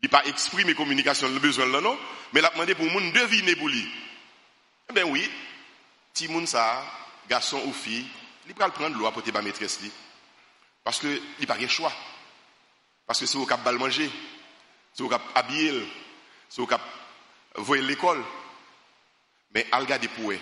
[0.02, 1.98] Il pas exprimé communication, le besoin là, non?
[2.34, 3.88] Mais il a demandé pour le monde deviner pour lui.
[4.90, 5.30] Eh bien oui,
[6.14, 6.84] petit monde ça,
[7.30, 8.06] garçon ou fille,
[8.46, 9.80] il peut prendre l'eau à porter ma maîtresse.
[9.82, 9.92] Lui.
[10.84, 11.94] Parce qu'il n'y a pas de choix.
[13.06, 14.10] Parce que c'est au cap de manger.
[14.94, 15.88] si vous habiller,
[16.50, 16.68] si vous
[17.56, 18.24] voir l'école,
[19.54, 20.34] mais al garder pour.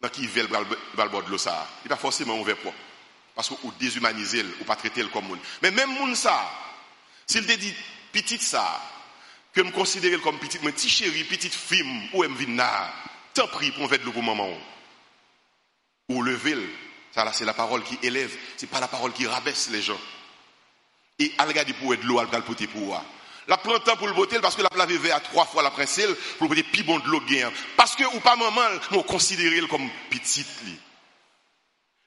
[0.00, 1.66] Dans qui veulent le bord de l'eau ça.
[1.84, 2.74] Il pas forcément ouvert pour.
[3.34, 5.38] Parce que vous déshumanisez, ou pas traiter le comme monde.
[5.62, 6.50] Mais même monde ça,
[7.26, 7.74] s'il te dit
[8.12, 8.80] petit ça,
[9.52, 12.90] que me considère comme petit, mais petit chéri, petite fille, ou me vient
[13.34, 14.56] tant pris pour faire de maman.
[16.08, 16.56] Ou lever,
[17.16, 19.98] ça là c'est la parole qui élève, c'est pas la parole qui rabaisse les gens.
[21.18, 23.02] Et al garder pour de l'eau, al pour pour
[23.48, 26.10] la prend temps pour le botter parce que la lavé à trois fois la princesse
[26.38, 27.50] pour le plus bon de l'eau gain.
[27.76, 28.60] Parce que ou pas maman,
[28.92, 30.46] on considère comme petite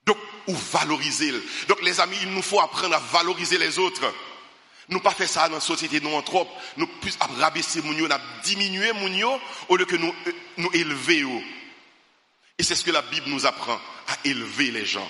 [0.06, 0.18] Donc,
[0.48, 1.32] ou valoriser.
[1.68, 4.14] Donc, les amis, il nous faut apprendre à valoriser les autres.
[4.90, 6.48] Nous pas faire ça dans la société nous en trop.
[6.76, 8.08] Nous plus rabaisser nous
[8.44, 11.26] diminuer nous au lieu que nous euh, nous élever.
[12.60, 15.10] Et c'est ce que la Bible nous apprend à élever les gens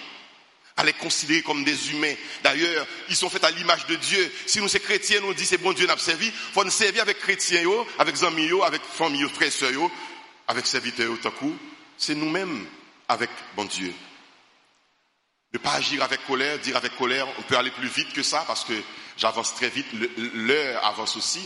[0.80, 2.14] à les considérer comme des humains.
[2.42, 4.32] D'ailleurs, ils sont faits à l'image de Dieu.
[4.46, 7.02] Si nous, ces chrétiens, nous dit c'est bon Dieu n'a servi, il faut nous servir
[7.02, 9.92] avec chrétiens, avec amis, avec famille, frères, sœurs,
[10.48, 11.60] avec serviteurs, tout
[11.98, 12.66] C'est nous-mêmes
[13.10, 13.94] avec bon Dieu.
[15.52, 18.46] Ne pas agir avec colère, dire avec colère, on peut aller plus vite que ça
[18.48, 18.82] parce que
[19.18, 19.88] j'avance très vite,
[20.34, 21.46] l'heure avance aussi.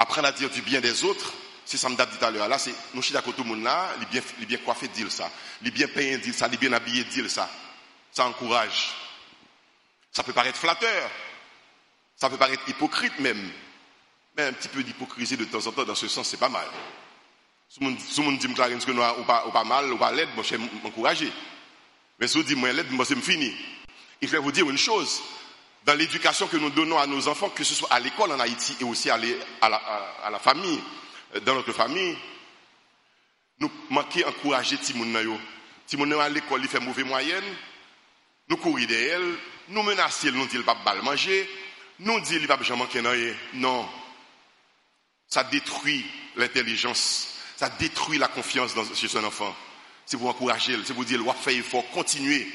[0.00, 1.32] Apprendre à dire du bien des autres,
[1.64, 2.48] c'est ça me dit tout à l'heure.
[2.48, 4.58] Là, c'est, nous, d'accord tout le monde là, il bien, il bien
[4.94, 5.30] dire ça,
[5.62, 7.48] il bien payé dire ça, il bien habillé dire ça
[8.12, 8.92] ça encourage.
[10.12, 11.10] Ça peut paraître flatteur,
[12.16, 13.50] ça peut paraître hypocrite même,
[14.36, 16.66] mais un petit peu d'hypocrisie de temps en temps dans ce sens, c'est pas mal.
[17.68, 17.96] Si monde
[18.38, 21.32] dit que nous ou pas, ou pas mal, ou pas l'aide, moi je vais m'encourager.
[22.18, 23.54] Mais si vous dites moi l'aide, moi c'est fini.
[24.20, 25.22] Il faut vous dire une chose.
[25.86, 28.76] Dans l'éducation que nous donnons à nos enfants, que ce soit à l'école en Haïti
[28.80, 30.80] et aussi à, la, famille,
[31.44, 32.16] dans notre famille,
[33.58, 35.38] nous manquons d'encourager Timoun.
[35.86, 37.44] Timoun à l'école, il fait mauvaise moyenne,
[38.48, 39.20] nous courir derrière
[39.70, 41.48] nous menacer, nous dire pas mal manger,
[42.00, 43.34] nous dire qu'il va pas manquer rien.
[43.54, 43.88] Non.
[45.28, 46.04] Ça détruit
[46.36, 49.54] l'intelligence, ça détruit la confiance dans, chez son enfant.
[50.04, 52.48] C'est pour encourager, c'est pour dire, il faut continuer.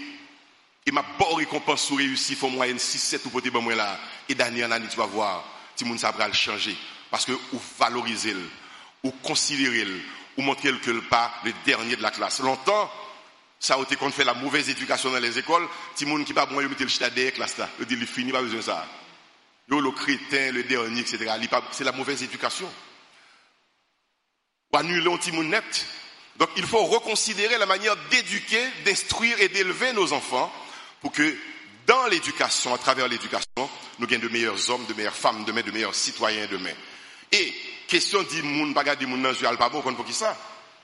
[0.86, 3.98] Et ma bonne récompense sur réussir, il faut moyenne 6, 7 ou peut moi là.
[4.28, 5.44] Et d'année en année, tu vas voir,
[5.80, 6.76] le monde va le changer.
[7.10, 8.36] Parce que vous valorisez,
[9.06, 9.86] ou considérez,
[10.36, 12.40] ou montrez que le pas le dernier de la classe.
[12.40, 12.92] Longtemps,
[13.60, 16.48] ça a été qu'on fait la mauvaise éducation dans les écoles, ti moun qui pas
[16.48, 17.56] bon, il le chita derrière classe.
[17.80, 18.88] Il dit, il finit, pas besoin de ça.
[19.70, 21.32] Yo, le crétin, le dernier, etc.
[21.72, 22.70] C'est la mauvaise éducation.
[24.74, 25.86] Ou annuler un petit net.
[26.38, 30.52] Donc, il faut reconsidérer la manière d'éduquer, d'instruire et d'élever nos enfants
[31.02, 31.36] pour que
[31.86, 35.72] dans l'éducation, à travers l'éducation, nous gagnons de meilleurs hommes, de meilleures femmes demain, de
[35.72, 36.74] meilleurs citoyens demain.
[37.32, 37.54] Et,
[37.88, 40.38] question dit moun, bagarre dit moun nan, je pas bon, pour qui ça?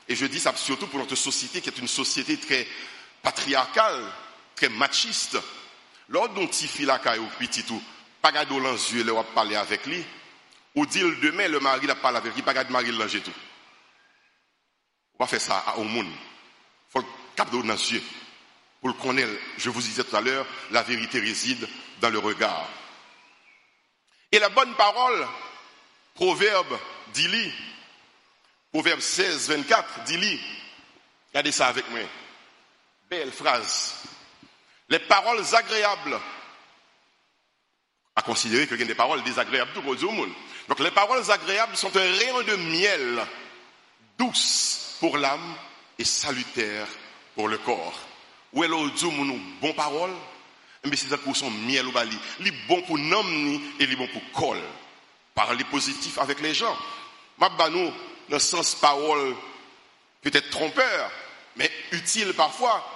[0.08, 2.68] Et je dis ça surtout pour notre société qui est une société très
[3.22, 4.04] patriarcale,
[4.56, 5.38] très machiste.
[6.10, 7.82] Lors d'un petit fil à ou petit tout,
[8.22, 10.04] pas garder dans yeux, parler avec lui.
[10.76, 13.32] Ou dire demain, le mari n'a pas avec lui, pas garder mari langer tout.
[15.18, 16.12] On va faire ça au monde.
[16.90, 18.04] Faut cap dans yeux.
[18.80, 21.68] Pour le connaître, je vous disais tout à l'heure, la vérité réside
[22.02, 22.68] dans le regard.
[24.32, 25.28] Et la bonne parole,
[26.14, 26.78] proverbe,
[27.14, 27.52] dit-lui,
[28.72, 30.40] Proverbe 16, 24, dit-lui,
[31.30, 32.00] regardez ça avec moi.
[33.10, 33.96] Belle phrase.
[34.88, 36.18] Les paroles agréables,
[38.16, 40.32] à considérer qu'il y a des paroles désagréables tout le monde.
[40.70, 43.26] Donc les paroles agréables sont un rayon de miel,
[44.18, 45.56] douce pour l'âme
[45.98, 46.88] et salutaire
[47.36, 48.00] pour le corps.
[48.54, 50.12] Où est bon parole?
[50.86, 52.18] Mais c'est pour miel ou bali.
[52.40, 54.56] Il bon pour l'homme et il bon pour le corps.
[55.42, 56.78] Parler positif avec les gens.
[57.40, 57.86] Mabbanou,
[58.30, 59.36] dans le sens parole
[60.22, 61.12] peut-être trompeur,
[61.56, 62.88] mais utile parfois.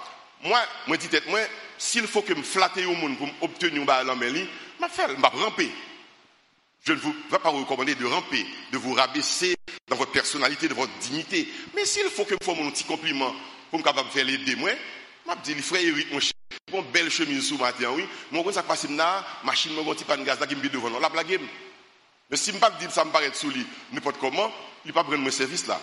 [0.44, 1.40] Moi, moi dis moi,
[1.76, 4.46] s'il faut que me flatter au monde pour obtenir un ballon,
[4.80, 5.72] je faire, je ramper.
[6.84, 9.56] Je ne vais pas vous recommander de ramper, de vous rabaisser
[9.88, 11.48] dans votre personnalité, dans votre dignité.
[11.74, 13.34] Mais s'il faut que me fasse mon petit compliment
[13.70, 14.70] pour me capable faire l'aider, moi,
[15.44, 16.30] je dis, frère Eric, mon cher,
[16.70, 18.06] bon belle chemise sous matin, oui.
[18.30, 21.08] Mon ça passe là, machine, mon petit pan de gaz là qui me devant, la
[21.08, 21.40] blague.
[22.30, 24.52] Mais si je ne pas dire ça me paraît sous lui, n'importe comment,
[24.84, 25.80] il ne pas prendre mon service là.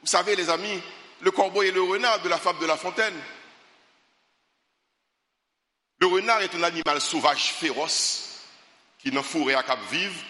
[0.00, 0.80] Vous savez, les amis,
[1.20, 3.14] le corbeau et le renard de la fable de la fontaine.
[5.98, 8.40] Le renard est un animal sauvage féroce
[8.98, 10.22] qui n'a fourré à cap vive.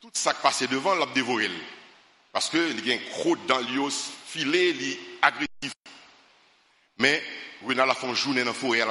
[0.00, 1.50] Tout ça qui passe devant l'a dévoré.
[2.32, 3.90] Parce qu'il y a un croûte dans l'eau,
[4.26, 5.72] filet, il agressif.
[6.98, 7.22] Mais
[7.66, 8.84] renard la font journée dans la forêt.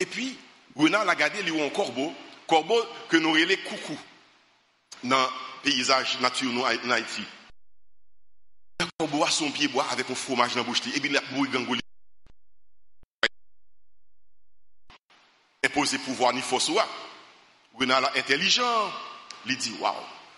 [0.00, 0.38] Et puis,
[0.76, 2.14] renard l'a gardé, a un corbeau.
[2.46, 3.98] Corbeau que nous les coucou
[5.04, 5.28] dans le
[5.62, 7.22] paysage naturel en Haïti.
[9.00, 11.48] On boit son pied bois avec un fromage dans la bouche, et puis la bouille
[11.48, 11.80] gangoli.
[15.64, 16.70] Imposer pouvoir ni force.
[17.74, 18.92] Renard intelligent,
[19.46, 19.94] il dit, waouh,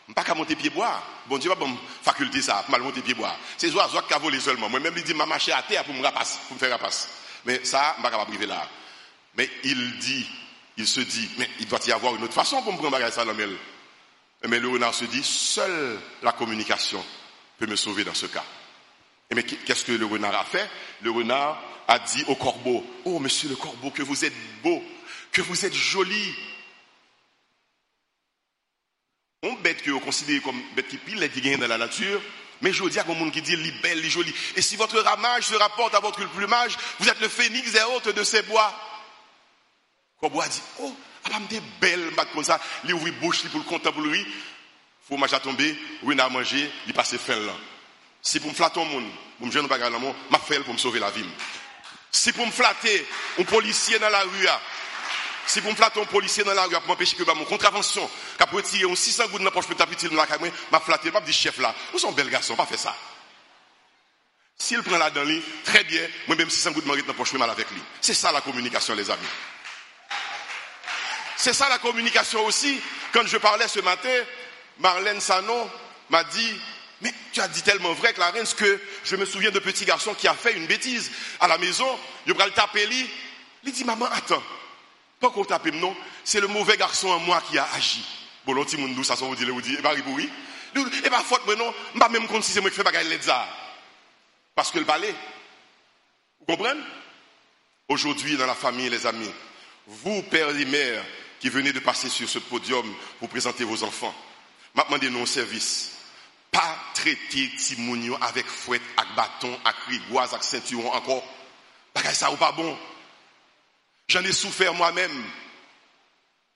[0.08, 1.02] je pas qu'à monter pied bois.
[1.26, 1.66] Bon Dieu, pas
[2.02, 3.34] faculté ça, mal monter pied bois.
[3.56, 4.68] C'est oiseaux qui volé seulement.
[4.68, 7.08] Moi-même, il dit, m'a marché à terre pour me rapasse, pour me faire rapasse.
[7.44, 8.68] Mais ça, je ne pas priver là.
[9.36, 10.28] Mais il dit,
[10.76, 13.24] il se dit, mais il doit y avoir une autre façon pour me prendre ça
[13.24, 13.34] dans
[14.48, 17.04] Mais le renard se dit, seule la communication
[17.58, 18.44] peut me sauver dans ce cas.
[19.34, 20.68] Mais qu'est-ce que le renard a fait?
[21.02, 24.82] Le renard a dit au corbeau, oh monsieur le corbeau, que vous êtes beau,
[25.30, 26.34] que vous êtes joli.
[29.42, 32.20] On bête que vous considérez comme bête qui pile, qui gagne dans la nature,
[32.60, 34.34] mais je dis à monde qui dit, li belle, li jolie.
[34.56, 38.08] Et si votre ramage se rapporte à votre plumage, vous êtes le phénix et hôte
[38.08, 38.74] de ces bois.
[40.18, 40.94] Corbeau a dit, oh,
[41.24, 44.26] ah, me belle, comme ça, il ouvre bouche pour le compter pour lui.
[45.06, 47.52] Fromage a tombé, oui, a mangé, il passe fin là.
[48.22, 49.08] Si pour me flatter monde,
[49.38, 51.24] pour me jeune bagarre monde, m'a fait pour me sauver la vie.
[52.12, 53.06] Si pour me flatter
[53.38, 54.46] un policier dans la rue,
[55.46, 58.08] si pour me flatter un policier dans la rue pour m'empêcher que mon contravention,
[58.50, 61.10] pour tirer un 600 gouttes dans la poche pour taper dans la caméra, m'a flatté,
[61.10, 61.74] pas dit chef là.
[61.92, 62.94] Nous sommes belles garçons, pas fait ça?
[64.58, 67.48] S'il prend la dans lui, très bien, moi-même 600 gouttes dans la poche, je mal
[67.48, 67.80] avec lui.
[68.00, 69.26] C'est ça la communication, les amis.
[71.40, 72.78] C'est ça la communication aussi.
[73.14, 74.14] Quand je parlais ce matin,
[74.78, 75.70] Marlène Sanon
[76.10, 76.60] m'a dit,
[77.00, 80.28] mais tu as dit tellement vrai, Clarence, que je me souviens de petit garçon qui
[80.28, 81.10] a fait une bêtise
[81.40, 81.88] à la maison.
[82.26, 83.08] Il va le taper, lui.
[83.64, 84.42] Il dit, maman, attends.
[85.18, 85.96] Pas qu'on tape, non.
[86.24, 88.04] C'est le mauvais garçon en moi qui a agi.
[88.44, 90.28] Bon, l'autre, monde ça, vous dit, vous dit, et bah, oui.
[90.76, 91.72] Et bah, faute, mais non,
[92.10, 93.18] même compte si c'est moi qui fais bagaille les
[94.54, 95.14] Parce que le balai.
[96.40, 96.80] Vous comprenez?
[97.88, 99.30] Aujourd'hui, dans la famille, les amis,
[99.86, 101.02] vous, pères et mères,
[101.40, 102.86] qui venez de passer sur ce podium
[103.18, 104.14] pour présenter vos enfants,
[104.74, 105.92] m'a demandé nos services
[106.50, 111.22] pas traiter Timounio avec fouette, avec bâton, avec rigoise, avec ceinturon encore.
[111.94, 112.76] Bagay ça ou pas bon?
[114.08, 115.24] J'en ai souffert moi-même.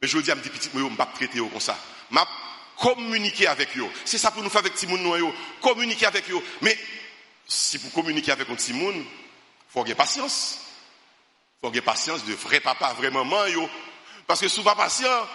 [0.02, 1.78] Mais je dis à mes petits, je ne vais pas traiter comme ça.
[2.10, 2.18] Je
[2.76, 3.86] communiquer avec eux.
[4.04, 6.42] C'est ça pour nous faire avec Timoun, communiquer avec eux.
[6.60, 6.76] Mais
[7.46, 9.04] si vous communiquez avec un Timoun, il
[9.68, 10.58] faut avoir patience.
[10.58, 13.44] Il faut avoir patience de vrai papa, vrai maman.
[14.26, 15.28] Parce que souvent patient,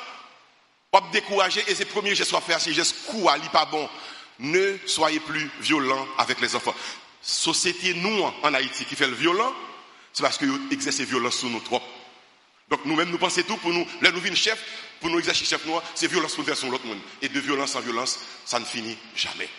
[0.92, 3.88] pas décourager et c'est le premier geste à faire, c'est geste coup à pas bon
[4.40, 6.74] ne soyez plus violents avec les enfants.
[7.22, 9.54] Société, nous, en Haïti, qui fait le violent,
[10.14, 11.82] c'est parce qu'ils exercent violence sur nous trop.
[12.70, 14.64] Donc nous-mêmes, nous pensons tout pour nous, là nous chef,
[15.02, 17.00] pour nous exercer chef noir, c'est violence pour sur l'autre monde.
[17.22, 19.50] Et de violence en violence, ça ne finit jamais.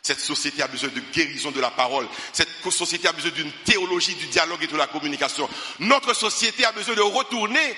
[0.00, 2.06] Cette société a besoin de guérison de la parole.
[2.32, 5.48] Cette société a besoin d'une théologie du dialogue et de la communication.
[5.80, 7.76] Notre société a besoin de retourner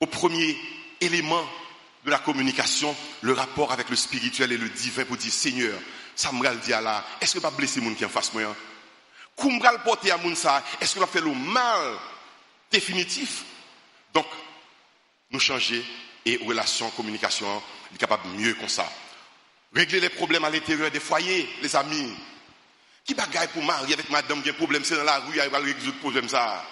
[0.00, 0.56] au premier
[1.00, 1.44] élément
[2.04, 5.78] de la communication, le rapport avec le spirituel et le divin pour dire Seigneur,
[6.14, 8.54] ça me dit là, est-ce que pas blesser moun qui en face moi?
[9.38, 11.98] le porter à ça, est-ce que va fait le mal
[12.70, 13.44] définitif?
[14.14, 14.26] Donc,
[15.30, 15.84] nous changer
[16.24, 17.62] et relation, communication,
[17.94, 18.90] est capable mieux comme ça.
[19.74, 22.14] Régler les problèmes à l'intérieur des foyers, les amis.
[23.04, 25.50] Qui bagaille pour marier avec madame qui a un problème, c'est dans la rue, elle
[25.50, 26.64] va résoudre le problème ça.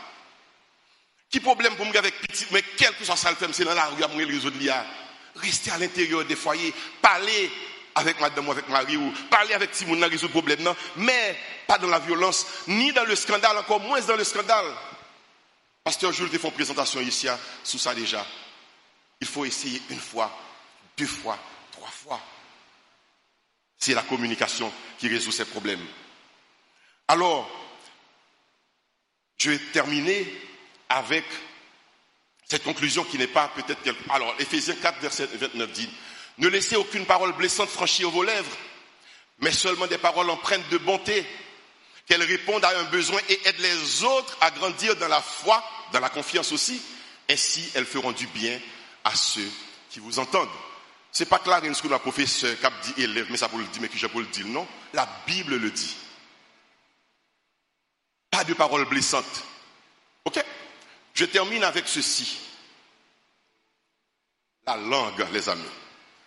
[1.35, 3.87] Qui problème pour me avec petit, mais quel que soit ça le c'est dans la
[3.87, 4.87] rue, elle va résoudre l'IA
[5.35, 6.73] rester à l'intérieur des foyers,
[7.03, 7.51] parler
[7.97, 11.77] avec madame ou avec Marie ou parler avec Simon résoudre le problème, non, mais pas
[11.79, 14.65] dans la violence, ni dans le scandale, encore moins dans le scandale.
[15.83, 18.25] Pasteur Jules te font présentation ici hein, sous ça déjà.
[19.21, 20.31] Il faut essayer une fois,
[20.97, 21.37] deux fois,
[21.73, 22.21] trois fois.
[23.77, 25.85] C'est la communication qui résout ces problèmes.
[27.09, 27.51] Alors,
[29.37, 30.33] je vais terminer
[30.95, 31.25] avec
[32.49, 34.11] cette conclusion qui n'est pas peut-être quelque...
[34.11, 35.91] Alors, Ephésiens 4, verset 29 dit,
[36.39, 38.57] ne laissez aucune parole blessante franchir vos lèvres,
[39.39, 41.27] mais seulement des paroles empreintes de bonté,
[42.07, 46.01] qu'elles répondent à un besoin et aident les autres à grandir dans la foi, dans
[46.01, 46.81] la confiance aussi.
[47.31, 48.61] Ainsi, elles feront du bien
[49.05, 49.49] à ceux
[49.91, 50.49] qui vous entendent.
[51.11, 53.89] C'est pas clair que la professeur cap dit élève, mais ça pour le dire, mais
[53.89, 54.67] que je peux le dire, non?
[54.93, 55.97] La Bible le dit.
[58.31, 59.45] Pas de paroles blessantes.
[60.25, 60.45] Ok?
[61.15, 62.39] Je termine avec ceci.
[64.67, 65.63] La langue, les amis.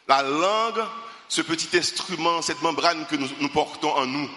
[0.07, 0.83] La langue,
[1.27, 4.29] ce petit instrument, cette membrane que nous, portons en nous,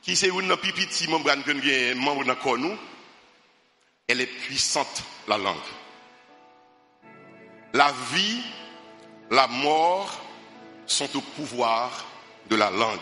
[0.00, 2.78] qui c'est une petite membrane que nous avons dans nous,
[4.08, 5.56] elle est puissante, la langue.
[7.74, 8.42] La vie,
[9.30, 10.22] la mort
[10.86, 12.04] sont au pouvoir
[12.48, 12.98] de la langue.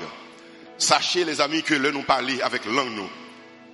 [0.76, 3.11] Sachez, les amis, que là nous parler avec langue, nous,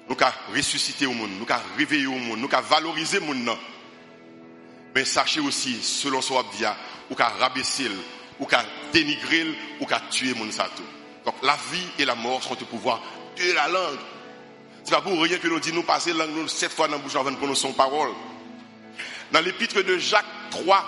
[0.08, 3.56] nous avons ressuscité au monde, nous avons réveillé au monde, nous avons valorisé le monde.
[4.94, 6.76] Mais sachez aussi, selon ce dia,
[7.10, 7.90] ou avons rabaissé,
[8.38, 9.46] ou avons dénigré,
[9.80, 10.52] ou avons tué le monde.
[11.24, 13.02] Donc la vie et la mort sont au pouvoir
[13.36, 13.98] de la langue.
[14.84, 16.96] Ce n'est pas pour rien que nous disons, nous passer la langue sept fois dans
[16.96, 18.10] la bouche avant de prononcer son parole.
[19.32, 20.86] Dans l'épître de Jacques 3,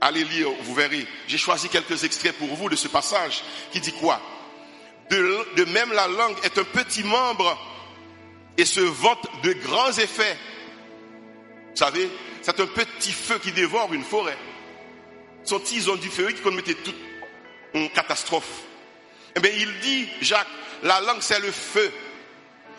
[0.00, 1.06] allez lire, vous verrez.
[1.28, 4.20] J'ai choisi quelques extraits pour vous de ce passage qui dit quoi?
[5.08, 7.56] De même la langue est un petit membre
[8.56, 10.36] et se vante de grands effets.
[11.70, 12.10] Vous savez,
[12.42, 14.36] c'est un petit feu qui dévore une forêt.
[15.44, 16.96] Son tison du feu qui commettait toute
[17.74, 18.62] une catastrophe?
[19.34, 20.46] Eh bien, il dit, Jacques,
[20.82, 21.90] la langue c'est le feu,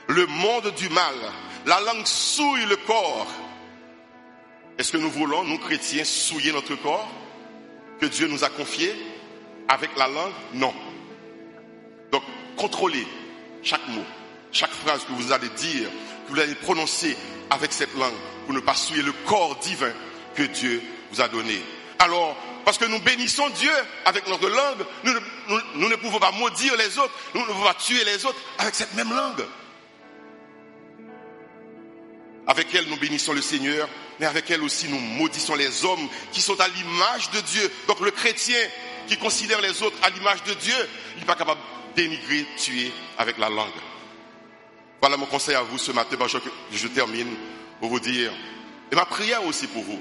[0.08, 1.16] le monde du mal.
[1.66, 3.28] La langue souille le corps.
[4.78, 7.10] Est-ce que nous voulons, nous chrétiens, souiller notre corps
[8.00, 8.94] que Dieu nous a confié
[9.68, 10.34] avec la langue?
[10.54, 10.74] Non.
[12.12, 12.24] Donc,
[12.58, 13.08] contrôlez
[13.64, 14.04] chaque mot,
[14.54, 15.90] chaque phrase que vous allez dire,
[16.28, 17.18] que vous allez prononcer
[17.50, 18.14] avec cette langue
[18.46, 19.92] pour ne pas souiller le corps divin
[20.36, 20.82] que Dieu
[21.12, 21.62] vous a donné.
[22.00, 23.72] Alors, parce que nous bénissons Dieu
[24.06, 24.86] avec notre langue,
[25.76, 28.76] nous, ne pouvons pas maudire les autres, nous ne pouvons pas tuer les autres avec
[28.76, 29.44] cette même langue.
[32.46, 33.88] Avec elle, nous bénissons le Seigneur,
[34.20, 37.72] mais avec elle aussi, nous maudissons les hommes qui sont à l'image de Dieu.
[37.88, 38.60] Donc le chrétien
[39.08, 40.76] qui considère les autres à l'image de Dieu,
[41.16, 41.60] il n'est pas capable
[41.96, 43.72] de dénigrer, tuer avec la langue.
[45.04, 46.16] Voilà mon conseil à vous ce matin,
[46.72, 47.28] je, termine
[47.82, 48.32] pour vous dire,
[48.90, 50.00] et ma prière aussi pour vous,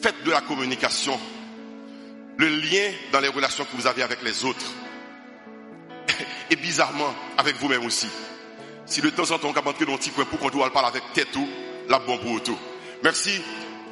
[0.00, 1.20] faites de la communication
[2.38, 4.64] le lien dans les relations que vous avez avec les autres,
[6.50, 8.08] et bizarrement avec vous-même aussi.
[8.86, 10.88] Si de temps en temps on capable dans un petit coin pour qu'on doit parler
[10.88, 11.46] avec tête tout,
[11.90, 12.58] la bon pour tout.
[13.02, 13.42] Merci,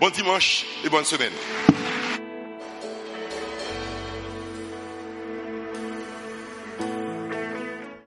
[0.01, 1.33] bon dimanche et bonne semaine.